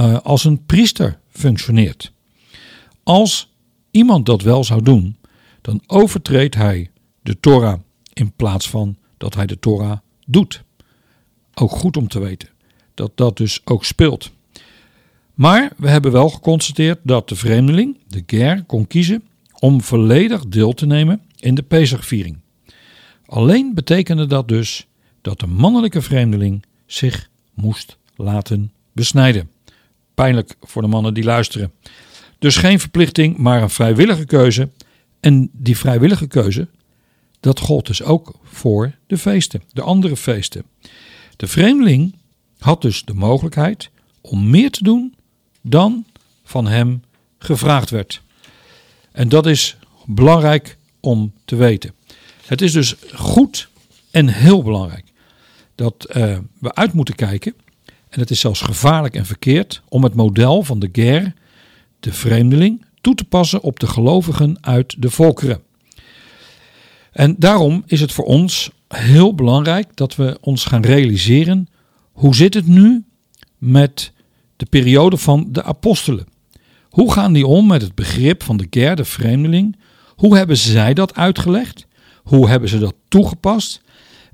uh, 0.00 0.18
als 0.20 0.44
een 0.44 0.64
priester 0.66 1.18
functioneert. 1.30 2.12
Als 3.02 3.53
iemand 3.94 4.26
dat 4.26 4.42
wel 4.42 4.64
zou 4.64 4.82
doen, 4.82 5.16
dan 5.60 5.82
overtreedt 5.86 6.54
hij 6.54 6.90
de 7.22 7.40
Torah 7.40 7.80
in 8.12 8.32
plaats 8.32 8.70
van 8.70 8.96
dat 9.16 9.34
hij 9.34 9.46
de 9.46 9.58
Torah 9.58 9.98
doet. 10.26 10.62
Ook 11.54 11.70
goed 11.70 11.96
om 11.96 12.08
te 12.08 12.18
weten 12.18 12.48
dat 12.94 13.12
dat 13.14 13.36
dus 13.36 13.60
ook 13.64 13.84
speelt. 13.84 14.32
Maar 15.34 15.72
we 15.76 15.88
hebben 15.88 16.12
wel 16.12 16.28
geconstateerd 16.28 16.98
dat 17.02 17.28
de 17.28 17.36
vreemdeling, 17.36 17.98
de 18.08 18.22
ger, 18.26 18.64
kon 18.66 18.86
kiezen 18.86 19.22
om 19.58 19.80
volledig 19.80 20.46
deel 20.46 20.72
te 20.72 20.86
nemen 20.86 21.20
in 21.38 21.54
de 21.54 21.62
Pesachviering. 21.62 22.38
Alleen 23.26 23.74
betekende 23.74 24.26
dat 24.26 24.48
dus 24.48 24.86
dat 25.20 25.40
de 25.40 25.46
mannelijke 25.46 26.02
vreemdeling 26.02 26.64
zich 26.86 27.30
moest 27.54 27.98
laten 28.16 28.72
besnijden. 28.92 29.50
Pijnlijk 30.14 30.56
voor 30.60 30.82
de 30.82 30.88
mannen 30.88 31.14
die 31.14 31.24
luisteren. 31.24 31.72
Dus 32.44 32.56
geen 32.56 32.80
verplichting, 32.80 33.36
maar 33.36 33.62
een 33.62 33.70
vrijwillige 33.70 34.24
keuze. 34.24 34.68
En 35.20 35.50
die 35.52 35.76
vrijwillige 35.76 36.26
keuze, 36.26 36.68
dat 37.40 37.60
gold 37.60 37.86
dus 37.86 38.02
ook 38.02 38.34
voor 38.42 38.94
de 39.06 39.18
feesten, 39.18 39.62
de 39.72 39.82
andere 39.82 40.16
feesten. 40.16 40.64
De 41.36 41.46
vreemdeling 41.46 42.14
had 42.58 42.82
dus 42.82 43.04
de 43.04 43.14
mogelijkheid 43.14 43.90
om 44.20 44.50
meer 44.50 44.70
te 44.70 44.82
doen 44.82 45.14
dan 45.60 46.04
van 46.42 46.66
hem 46.66 47.02
gevraagd 47.38 47.90
werd. 47.90 48.22
En 49.12 49.28
dat 49.28 49.46
is 49.46 49.76
belangrijk 50.06 50.76
om 51.00 51.32
te 51.44 51.56
weten. 51.56 51.94
Het 52.46 52.60
is 52.60 52.72
dus 52.72 52.94
goed 53.14 53.68
en 54.10 54.28
heel 54.28 54.62
belangrijk 54.62 55.04
dat 55.74 56.06
uh, 56.16 56.38
we 56.58 56.74
uit 56.74 56.92
moeten 56.92 57.14
kijken. 57.14 57.54
En 58.08 58.20
het 58.20 58.30
is 58.30 58.40
zelfs 58.40 58.60
gevaarlijk 58.60 59.14
en 59.14 59.26
verkeerd 59.26 59.82
om 59.88 60.04
het 60.04 60.14
model 60.14 60.62
van 60.62 60.78
de 60.78 60.88
guerre 60.92 61.34
de 62.04 62.12
vreemdeling, 62.12 62.84
toe 63.00 63.14
te 63.14 63.24
passen 63.24 63.62
op 63.62 63.80
de 63.80 63.86
gelovigen 63.86 64.56
uit 64.60 64.94
de 64.98 65.10
volkeren. 65.10 65.60
En 67.12 67.34
daarom 67.38 67.82
is 67.86 68.00
het 68.00 68.12
voor 68.12 68.24
ons 68.24 68.70
heel 68.88 69.34
belangrijk 69.34 69.96
dat 69.96 70.16
we 70.16 70.38
ons 70.40 70.64
gaan 70.64 70.82
realiseren 70.82 71.68
hoe 72.12 72.34
zit 72.34 72.54
het 72.54 72.66
nu 72.66 73.04
met 73.58 74.12
de 74.56 74.66
periode 74.66 75.16
van 75.16 75.48
de 75.50 75.62
apostelen. 75.62 76.26
Hoe 76.88 77.12
gaan 77.12 77.32
die 77.32 77.46
om 77.46 77.66
met 77.66 77.82
het 77.82 77.94
begrip 77.94 78.42
van 78.42 78.56
de 78.56 78.66
derde 78.70 79.04
vreemdeling? 79.04 79.76
Hoe 80.08 80.36
hebben 80.36 80.56
zij 80.56 80.94
dat 80.94 81.14
uitgelegd? 81.14 81.86
Hoe 82.22 82.48
hebben 82.48 82.68
ze 82.68 82.78
dat 82.78 82.94
toegepast? 83.08 83.82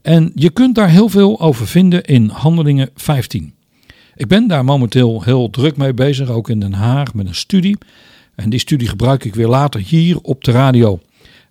En 0.03 0.33
je 0.35 0.51
kunt 0.51 0.75
daar 0.75 0.89
heel 0.89 1.09
veel 1.09 1.41
over 1.41 1.67
vinden 1.67 2.05
in 2.05 2.29
Handelingen 2.29 2.91
15. 2.95 3.55
Ik 4.15 4.29
ben 4.29 4.49
daar 4.49 4.65
momenteel 4.65 5.23
heel 5.23 5.51
druk 5.51 5.77
mee 5.77 5.95
bezig, 5.95 6.29
ook 6.29 6.49
in 6.49 6.61
Den 6.61 6.73
Haag 6.73 7.15
met 7.15 7.27
een 7.27 7.35
studie. 7.35 7.79
En 8.35 8.51
die 8.51 8.59
studie 8.59 8.89
gebruik 8.89 9.25
ik 9.25 9.35
weer 9.35 9.49
later 9.49 9.81
hier 9.81 10.21
op 10.21 10.45
de 10.45 10.51
radio. 10.51 11.01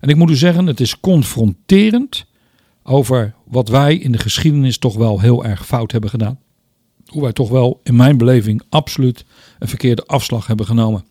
En 0.00 0.08
ik 0.08 0.16
moet 0.16 0.30
u 0.30 0.36
zeggen, 0.36 0.66
het 0.66 0.80
is 0.80 1.00
confronterend 1.00 2.26
over 2.82 3.34
wat 3.44 3.68
wij 3.68 3.96
in 3.96 4.12
de 4.12 4.18
geschiedenis 4.18 4.78
toch 4.78 4.96
wel 4.96 5.20
heel 5.20 5.44
erg 5.44 5.66
fout 5.66 5.92
hebben 5.92 6.10
gedaan. 6.10 6.38
Hoe 7.06 7.22
wij 7.22 7.32
toch 7.32 7.48
wel, 7.48 7.80
in 7.82 7.96
mijn 7.96 8.18
beleving, 8.18 8.62
absoluut 8.68 9.24
een 9.58 9.68
verkeerde 9.68 10.04
afslag 10.06 10.46
hebben 10.46 10.66
genomen. 10.66 11.04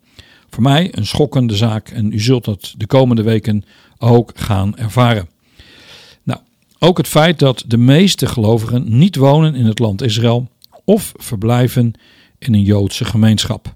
Voor 0.49 0.63
mij 0.63 0.89
een 0.91 1.05
schokkende 1.05 1.55
zaak 1.55 1.89
en 1.89 2.11
u 2.11 2.19
zult 2.19 2.45
dat 2.45 2.73
de 2.77 2.87
komende 2.87 3.23
weken 3.23 3.63
ook 3.97 4.31
gaan 4.35 4.77
ervaren. 4.77 5.29
Nou, 6.23 6.39
ook 6.79 6.97
het 6.97 7.07
feit 7.07 7.39
dat 7.39 7.63
de 7.67 7.77
meeste 7.77 8.25
gelovigen 8.25 8.97
niet 8.97 9.15
wonen 9.15 9.55
in 9.55 9.65
het 9.65 9.79
land 9.79 10.01
Israël 10.01 10.49
of 10.89 11.13
verblijven 11.15 11.93
in 12.37 12.53
een 12.53 12.63
Joodse 12.63 13.05
gemeenschap. 13.05 13.75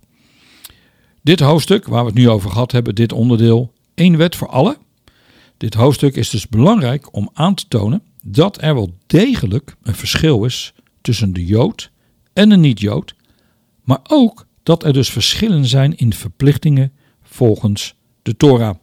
Dit 1.21 1.39
hoofdstuk 1.39 1.85
waar 1.85 2.01
we 2.01 2.09
het 2.09 2.17
nu 2.17 2.29
over 2.29 2.49
gehad 2.49 2.71
hebben, 2.71 2.95
dit 2.95 3.11
onderdeel, 3.11 3.73
één 3.93 4.17
wet 4.17 4.35
voor 4.35 4.47
allen. 4.47 4.77
Dit 5.57 5.73
hoofdstuk 5.73 6.15
is 6.15 6.29
dus 6.29 6.47
belangrijk 6.47 7.15
om 7.15 7.29
aan 7.33 7.55
te 7.55 7.67
tonen 7.67 8.03
dat 8.23 8.61
er 8.61 8.73
wel 8.73 8.93
degelijk 9.07 9.75
een 9.83 9.95
verschil 9.95 10.43
is 10.45 10.73
tussen 11.01 11.33
de 11.33 11.45
Jood 11.45 11.91
en 12.33 12.49
de 12.49 12.57
niet-Jood, 12.57 13.15
maar 13.83 13.99
ook 14.03 14.47
dat 14.63 14.83
er 14.83 14.93
dus 14.93 15.09
verschillen 15.09 15.65
zijn 15.65 15.97
in 15.97 16.13
verplichtingen 16.13 16.91
volgens 17.21 17.95
de 18.21 18.37
Torah. 18.37 18.75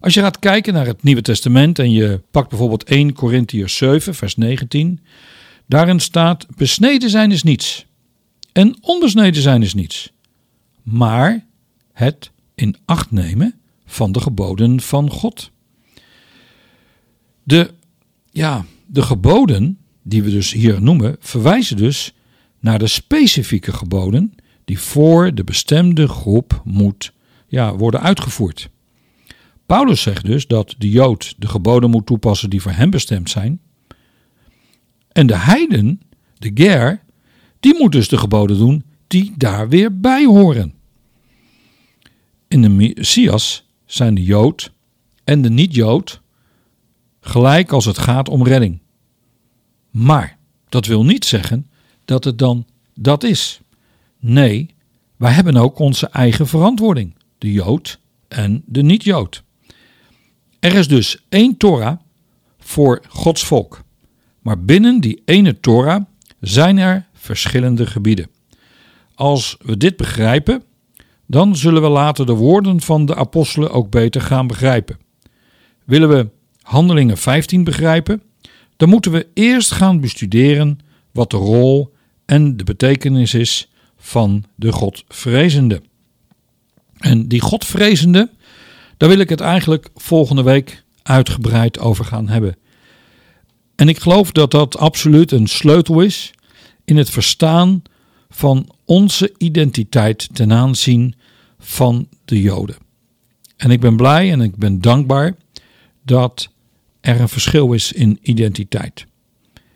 Als 0.00 0.14
je 0.14 0.20
gaat 0.20 0.38
kijken 0.38 0.74
naar 0.74 0.86
het 0.86 1.02
Nieuwe 1.02 1.22
Testament 1.22 1.78
en 1.78 1.90
je 1.90 2.20
pakt 2.30 2.48
bijvoorbeeld 2.48 2.84
1 2.84 3.12
Corinthiërs 3.12 3.76
7, 3.76 4.14
vers 4.14 4.36
19, 4.36 5.00
daarin 5.72 6.00
staat: 6.00 6.46
besneden 6.56 7.10
zijn 7.10 7.32
is 7.32 7.42
niets 7.42 7.86
en 8.52 8.76
onbesneden 8.80 9.42
zijn 9.42 9.62
is 9.62 9.74
niets, 9.74 10.12
maar 10.82 11.46
het 11.92 12.30
in 12.54 12.76
acht 12.84 13.10
nemen 13.10 13.60
van 13.86 14.12
de 14.12 14.20
geboden 14.20 14.80
van 14.80 15.10
God. 15.10 15.50
De, 17.42 17.70
ja, 18.30 18.64
de 18.86 19.02
geboden, 19.02 19.78
die 20.02 20.22
we 20.22 20.30
dus 20.30 20.52
hier 20.52 20.82
noemen, 20.82 21.16
verwijzen 21.20 21.76
dus 21.76 22.14
naar 22.60 22.78
de 22.78 22.86
specifieke 22.86 23.72
geboden 23.72 24.34
die 24.64 24.78
voor 24.78 25.34
de 25.34 25.44
bestemde 25.44 26.08
groep 26.08 26.62
moet 26.64 27.12
ja, 27.46 27.76
worden 27.76 28.00
uitgevoerd. 28.00 28.70
Paulus 29.66 30.02
zegt 30.02 30.24
dus 30.24 30.46
dat 30.46 30.74
de 30.78 30.90
Jood 30.90 31.34
de 31.38 31.48
geboden 31.48 31.90
moet 31.90 32.06
toepassen 32.06 32.50
die 32.50 32.62
voor 32.62 32.72
hem 32.72 32.90
bestemd 32.90 33.30
zijn. 33.30 33.60
En 35.12 35.26
de 35.26 35.36
heiden, 35.36 36.00
de 36.38 36.50
ger, 36.54 37.02
die 37.60 37.74
moet 37.78 37.92
dus 37.92 38.08
de 38.08 38.18
geboden 38.18 38.58
doen 38.58 38.84
die 39.06 39.32
daar 39.36 39.68
weer 39.68 40.00
bij 40.00 40.24
horen. 40.24 40.74
In 42.48 42.62
de 42.62 42.68
Messias 42.68 43.66
zijn 43.84 44.14
de 44.14 44.22
Jood 44.22 44.72
en 45.24 45.42
de 45.42 45.50
niet-Jood 45.50 46.20
gelijk 47.20 47.72
als 47.72 47.84
het 47.84 47.98
gaat 47.98 48.28
om 48.28 48.46
redding. 48.46 48.80
Maar 49.90 50.38
dat 50.68 50.86
wil 50.86 51.04
niet 51.04 51.24
zeggen 51.24 51.70
dat 52.04 52.24
het 52.24 52.38
dan 52.38 52.66
dat 52.94 53.22
is. 53.24 53.60
Nee, 54.18 54.74
wij 55.16 55.32
hebben 55.32 55.56
ook 55.56 55.78
onze 55.78 56.06
eigen 56.06 56.46
verantwoording, 56.46 57.14
de 57.38 57.52
Jood 57.52 57.98
en 58.28 58.62
de 58.66 58.82
niet-Jood. 58.82 59.42
Er 60.60 60.74
is 60.74 60.88
dus 60.88 61.24
één 61.28 61.56
Torah 61.56 61.98
voor 62.58 63.02
Gods 63.08 63.44
volk. 63.44 63.82
Maar 64.42 64.64
binnen 64.64 65.00
die 65.00 65.22
ene 65.24 65.60
Torah 65.60 66.02
zijn 66.40 66.78
er 66.78 67.06
verschillende 67.12 67.86
gebieden. 67.86 68.26
Als 69.14 69.56
we 69.60 69.76
dit 69.76 69.96
begrijpen, 69.96 70.62
dan 71.26 71.56
zullen 71.56 71.82
we 71.82 71.88
later 71.88 72.26
de 72.26 72.32
woorden 72.32 72.80
van 72.80 73.06
de 73.06 73.16
apostelen 73.16 73.70
ook 73.70 73.90
beter 73.90 74.20
gaan 74.20 74.46
begrijpen. 74.46 74.98
Willen 75.84 76.08
we 76.08 76.28
Handelingen 76.62 77.16
15 77.16 77.64
begrijpen, 77.64 78.22
dan 78.76 78.88
moeten 78.88 79.12
we 79.12 79.26
eerst 79.34 79.70
gaan 79.70 80.00
bestuderen 80.00 80.78
wat 81.12 81.30
de 81.30 81.36
rol 81.36 81.94
en 82.24 82.56
de 82.56 82.64
betekenis 82.64 83.34
is 83.34 83.70
van 83.96 84.44
de 84.54 84.72
Godvrezende. 84.72 85.82
En 86.98 87.28
die 87.28 87.40
Godvrezende, 87.40 88.30
daar 88.96 89.08
wil 89.08 89.18
ik 89.18 89.28
het 89.28 89.40
eigenlijk 89.40 89.88
volgende 89.94 90.42
week 90.42 90.82
uitgebreid 91.02 91.78
over 91.78 92.04
gaan 92.04 92.28
hebben. 92.28 92.56
En 93.76 93.88
ik 93.88 93.98
geloof 93.98 94.32
dat 94.32 94.50
dat 94.50 94.78
absoluut 94.78 95.32
een 95.32 95.46
sleutel 95.46 96.00
is 96.00 96.30
in 96.84 96.96
het 96.96 97.10
verstaan 97.10 97.82
van 98.30 98.68
onze 98.84 99.34
identiteit 99.38 100.28
ten 100.32 100.52
aanzien 100.52 101.14
van 101.58 102.08
de 102.24 102.40
Joden. 102.40 102.76
En 103.56 103.70
ik 103.70 103.80
ben 103.80 103.96
blij 103.96 104.32
en 104.32 104.40
ik 104.40 104.56
ben 104.56 104.80
dankbaar 104.80 105.36
dat 106.04 106.50
er 107.00 107.20
een 107.20 107.28
verschil 107.28 107.72
is 107.72 107.92
in 107.92 108.18
identiteit. 108.22 109.06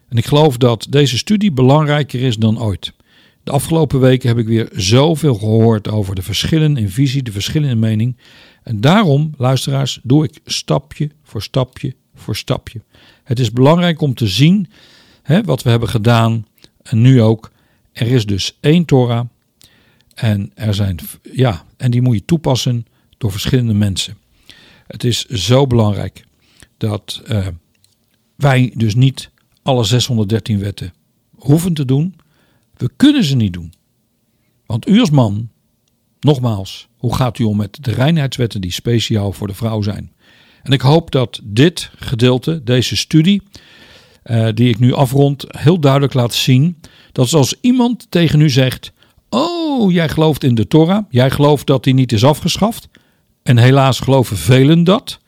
En 0.08 0.16
ik 0.16 0.26
geloof 0.26 0.56
dat 0.56 0.86
deze 0.90 1.18
studie 1.18 1.52
belangrijker 1.52 2.20
is 2.20 2.36
dan 2.36 2.60
ooit. 2.60 2.92
De 3.42 3.50
afgelopen 3.50 4.00
weken 4.00 4.28
heb 4.28 4.38
ik 4.38 4.46
weer 4.46 4.68
zoveel 4.72 5.34
gehoord 5.34 5.88
over 5.88 6.14
de 6.14 6.22
verschillen 6.22 6.76
in 6.76 6.90
visie, 6.90 7.22
de 7.22 7.32
verschillen 7.32 7.68
in 7.68 7.78
mening. 7.78 8.16
En 8.62 8.80
daarom, 8.80 9.34
luisteraars, 9.36 10.00
doe 10.02 10.24
ik 10.24 10.38
stapje 10.44 11.10
voor 11.22 11.42
stapje 11.42 11.94
voor 12.16 12.36
stapje. 12.36 12.80
Het 13.24 13.38
is 13.38 13.50
belangrijk 13.50 14.00
om 14.00 14.14
te 14.14 14.26
zien 14.26 14.68
hè, 15.22 15.42
wat 15.42 15.62
we 15.62 15.70
hebben 15.70 15.88
gedaan 15.88 16.46
en 16.82 17.00
nu 17.00 17.22
ook. 17.22 17.50
Er 17.92 18.06
is 18.06 18.26
dus 18.26 18.56
één 18.60 18.84
Torah 18.84 19.26
en 20.14 20.50
er 20.54 20.74
zijn, 20.74 20.98
ja, 21.32 21.64
en 21.76 21.90
die 21.90 22.02
moet 22.02 22.14
je 22.14 22.24
toepassen 22.24 22.86
door 23.18 23.30
verschillende 23.30 23.74
mensen. 23.74 24.16
Het 24.86 25.04
is 25.04 25.24
zo 25.24 25.66
belangrijk 25.66 26.24
dat 26.76 27.22
uh, 27.26 27.46
wij 28.36 28.72
dus 28.74 28.94
niet 28.94 29.30
alle 29.62 29.84
613 29.84 30.58
wetten 30.58 30.92
hoeven 31.34 31.74
te 31.74 31.84
doen. 31.84 32.14
We 32.76 32.90
kunnen 32.96 33.24
ze 33.24 33.36
niet 33.36 33.52
doen. 33.52 33.72
Want 34.66 34.88
u 34.88 35.00
als 35.00 35.10
man, 35.10 35.48
nogmaals, 36.20 36.88
hoe 36.96 37.14
gaat 37.14 37.38
u 37.38 37.44
om 37.44 37.56
met 37.56 37.78
de 37.80 37.92
reinheidswetten 37.92 38.60
die 38.60 38.72
speciaal 38.72 39.32
voor 39.32 39.46
de 39.46 39.54
vrouw 39.54 39.82
zijn? 39.82 40.12
En 40.66 40.72
ik 40.72 40.80
hoop 40.80 41.10
dat 41.10 41.40
dit 41.42 41.90
gedeelte, 41.96 42.62
deze 42.64 42.96
studie, 42.96 43.42
uh, 44.24 44.48
die 44.54 44.68
ik 44.68 44.78
nu 44.78 44.92
afrond, 44.92 45.44
heel 45.48 45.80
duidelijk 45.80 46.14
laat 46.14 46.34
zien 46.34 46.76
dat 47.12 47.32
als 47.32 47.54
iemand 47.60 48.06
tegen 48.08 48.40
u 48.40 48.50
zegt: 48.50 48.92
Oh, 49.28 49.92
jij 49.92 50.08
gelooft 50.08 50.44
in 50.44 50.54
de 50.54 50.66
Torah, 50.66 51.04
jij 51.10 51.30
gelooft 51.30 51.66
dat 51.66 51.84
die 51.84 51.94
niet 51.94 52.12
is 52.12 52.24
afgeschaft. 52.24 52.88
En 53.42 53.58
helaas 53.58 54.00
geloven 54.00 54.36
velen 54.36 54.84
dat. 54.84 55.18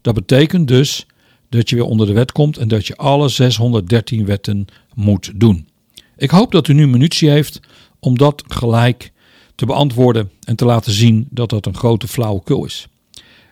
Dat 0.00 0.14
betekent 0.14 0.68
dus 0.68 1.06
dat 1.48 1.68
je 1.68 1.76
weer 1.76 1.84
onder 1.84 2.06
de 2.06 2.12
wet 2.12 2.32
komt 2.32 2.56
en 2.56 2.68
dat 2.68 2.86
je 2.86 2.96
alle 2.96 3.28
613 3.28 4.24
wetten 4.24 4.66
moet 4.94 5.32
doen. 5.34 5.68
Ik 6.16 6.30
hoop 6.30 6.52
dat 6.52 6.68
u 6.68 6.72
nu 6.72 6.86
munitie 6.86 7.30
heeft 7.30 7.60
om 7.98 8.18
dat 8.18 8.44
gelijk 8.48 9.12
te 9.54 9.66
beantwoorden 9.66 10.30
en 10.44 10.56
te 10.56 10.64
laten 10.64 10.92
zien 10.92 11.26
dat 11.30 11.50
dat 11.50 11.66
een 11.66 11.76
grote 11.76 12.08
flauwekul 12.08 12.64
is. 12.64 12.88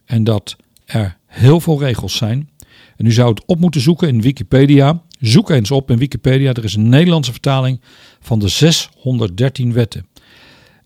En 0.05 0.25
dat 0.25 0.57
er 0.85 1.21
heel 1.33 1.61
veel 1.61 1.81
regels 1.81 2.17
zijn. 2.17 2.51
En 2.97 3.07
u 3.07 3.13
zou 3.13 3.31
het 3.31 3.43
op 3.47 3.61
moeten 3.61 3.81
zoeken 3.81 4.09
in 4.09 4.21
Wikipedia. 4.21 5.03
Zoek 5.21 5.51
eens 5.51 5.71
op 5.71 5.91
in 5.91 5.99
Wikipedia. 5.99 6.53
Er 6.53 6.65
is 6.65 6.75
een 6.75 6.89
Nederlandse 6.89 7.33
vertaling 7.33 7.81
van 8.21 8.39
de 8.39 8.49
613 8.49 9.73
wetten. 9.73 10.07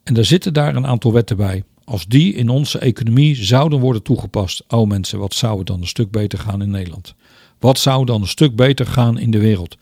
En 0.03 0.15
daar 0.15 0.25
zitten 0.25 0.53
daar 0.53 0.77
een 0.77 0.87
aantal 0.87 1.13
wetten 1.13 1.37
bij. 1.37 1.63
Als 1.85 2.07
die 2.07 2.35
in 2.35 2.49
onze 2.49 2.79
economie 2.79 3.45
zouden 3.45 3.81
worden 3.81 4.03
toegepast, 4.03 4.65
oh 4.69 4.89
mensen, 4.89 5.19
wat 5.19 5.35
zou 5.35 5.59
het 5.59 5.67
dan 5.67 5.81
een 5.81 5.87
stuk 5.87 6.11
beter 6.11 6.39
gaan 6.39 6.63
in 6.63 6.71
Nederland? 6.71 7.15
Wat 7.59 7.79
zou 7.79 8.05
dan 8.05 8.21
een 8.21 8.29
stuk 8.29 8.57
beter 8.57 8.87
gaan 8.87 9.19
in 9.19 9.31
de 9.31 9.39
wereld? 9.39 9.77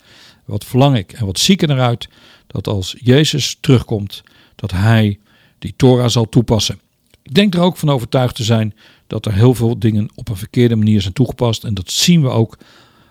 Wat 0.45 0.65
verlang 0.65 0.97
ik 0.97 1.13
en 1.13 1.25
wat 1.25 1.39
zie 1.39 1.53
ik 1.53 1.61
eruit 1.61 2.09
dat 2.47 2.67
als 2.67 2.95
Jezus 2.99 3.57
terugkomt, 3.59 4.23
dat 4.55 4.71
hij 4.71 5.19
die 5.59 5.73
Torah 5.75 6.09
zal 6.09 6.29
toepassen. 6.29 6.79
Ik 7.25 7.33
denk 7.33 7.53
er 7.53 7.61
ook 7.61 7.77
van 7.77 7.89
overtuigd 7.89 8.35
te 8.35 8.43
zijn 8.43 8.73
dat 9.07 9.25
er 9.25 9.33
heel 9.33 9.53
veel 9.53 9.79
dingen 9.79 10.09
op 10.15 10.29
een 10.29 10.35
verkeerde 10.37 10.75
manier 10.75 11.01
zijn 11.01 11.13
toegepast. 11.13 11.63
En 11.63 11.73
dat 11.73 11.91
zien 11.91 12.21
we 12.21 12.29
ook 12.29 12.57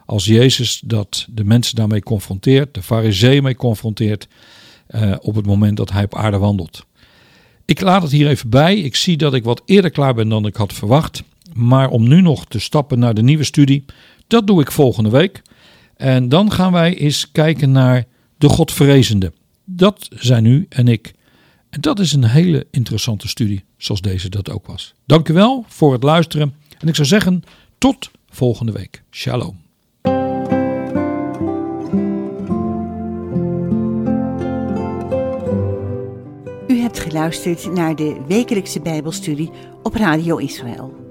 als 0.07 0.24
Jezus 0.24 0.83
dat 0.85 1.27
de 1.31 1.44
mensen 1.44 1.77
daarmee 1.77 2.03
confronteert, 2.03 2.74
de 2.74 2.83
fariseeën 2.83 3.42
mee 3.42 3.57
confronteert, 3.57 4.29
uh, 4.90 5.14
op 5.20 5.35
het 5.35 5.46
moment 5.46 5.77
dat 5.77 5.92
hij 5.92 6.05
op 6.05 6.14
aarde 6.14 6.38
wandelt. 6.38 6.87
Ik 7.64 7.81
laat 7.81 8.03
het 8.03 8.11
hier 8.11 8.29
even 8.29 8.48
bij. 8.48 8.79
Ik 8.79 8.96
zie 8.96 9.16
dat 9.16 9.35
ik 9.35 9.44
wat 9.44 9.62
eerder 9.64 9.90
klaar 9.90 10.14
ben 10.14 10.29
dan 10.29 10.46
ik 10.46 10.57
had 10.57 10.72
verwacht. 10.72 11.22
Maar 11.53 11.88
om 11.88 12.09
nu 12.09 12.20
nog 12.20 12.46
te 12.46 12.59
stappen 12.59 12.98
naar 12.98 13.14
de 13.14 13.22
nieuwe 13.22 13.44
studie, 13.44 13.85
dat 14.27 14.46
doe 14.46 14.61
ik 14.61 14.72
volgende 14.72 15.11
week. 15.11 15.42
En 15.96 16.29
dan 16.29 16.53
gaan 16.53 16.72
wij 16.72 16.96
eens 16.96 17.31
kijken 17.33 17.72
naar 17.72 18.05
de 18.38 18.48
Godvrezende. 18.48 19.33
Dat 19.64 20.09
zijn 20.11 20.44
u 20.44 20.66
en 20.68 20.88
ik. 20.88 21.14
En 21.75 21.81
dat 21.81 21.99
is 21.99 22.13
een 22.13 22.25
hele 22.25 22.67
interessante 22.71 23.29
studie, 23.29 23.65
zoals 23.77 24.01
deze 24.01 24.29
dat 24.29 24.51
ook 24.51 24.67
was. 24.67 24.95
Dank 25.07 25.29
u 25.29 25.33
wel 25.33 25.65
voor 25.69 25.93
het 25.93 26.03
luisteren. 26.03 26.55
En 26.79 26.89
ik 26.89 26.95
zou 26.95 27.07
zeggen, 27.07 27.43
tot 27.79 28.11
volgende 28.29 28.73
week. 28.73 29.03
Shalom. 29.11 29.63
U 36.69 36.81
hebt 36.81 36.99
geluisterd 36.99 37.73
naar 37.73 37.97
de 37.97 38.21
wekelijkse 38.29 38.81
Bijbelstudie 38.81 39.51
op 39.83 39.95
Radio 39.95 40.37
Israël. 40.37 41.04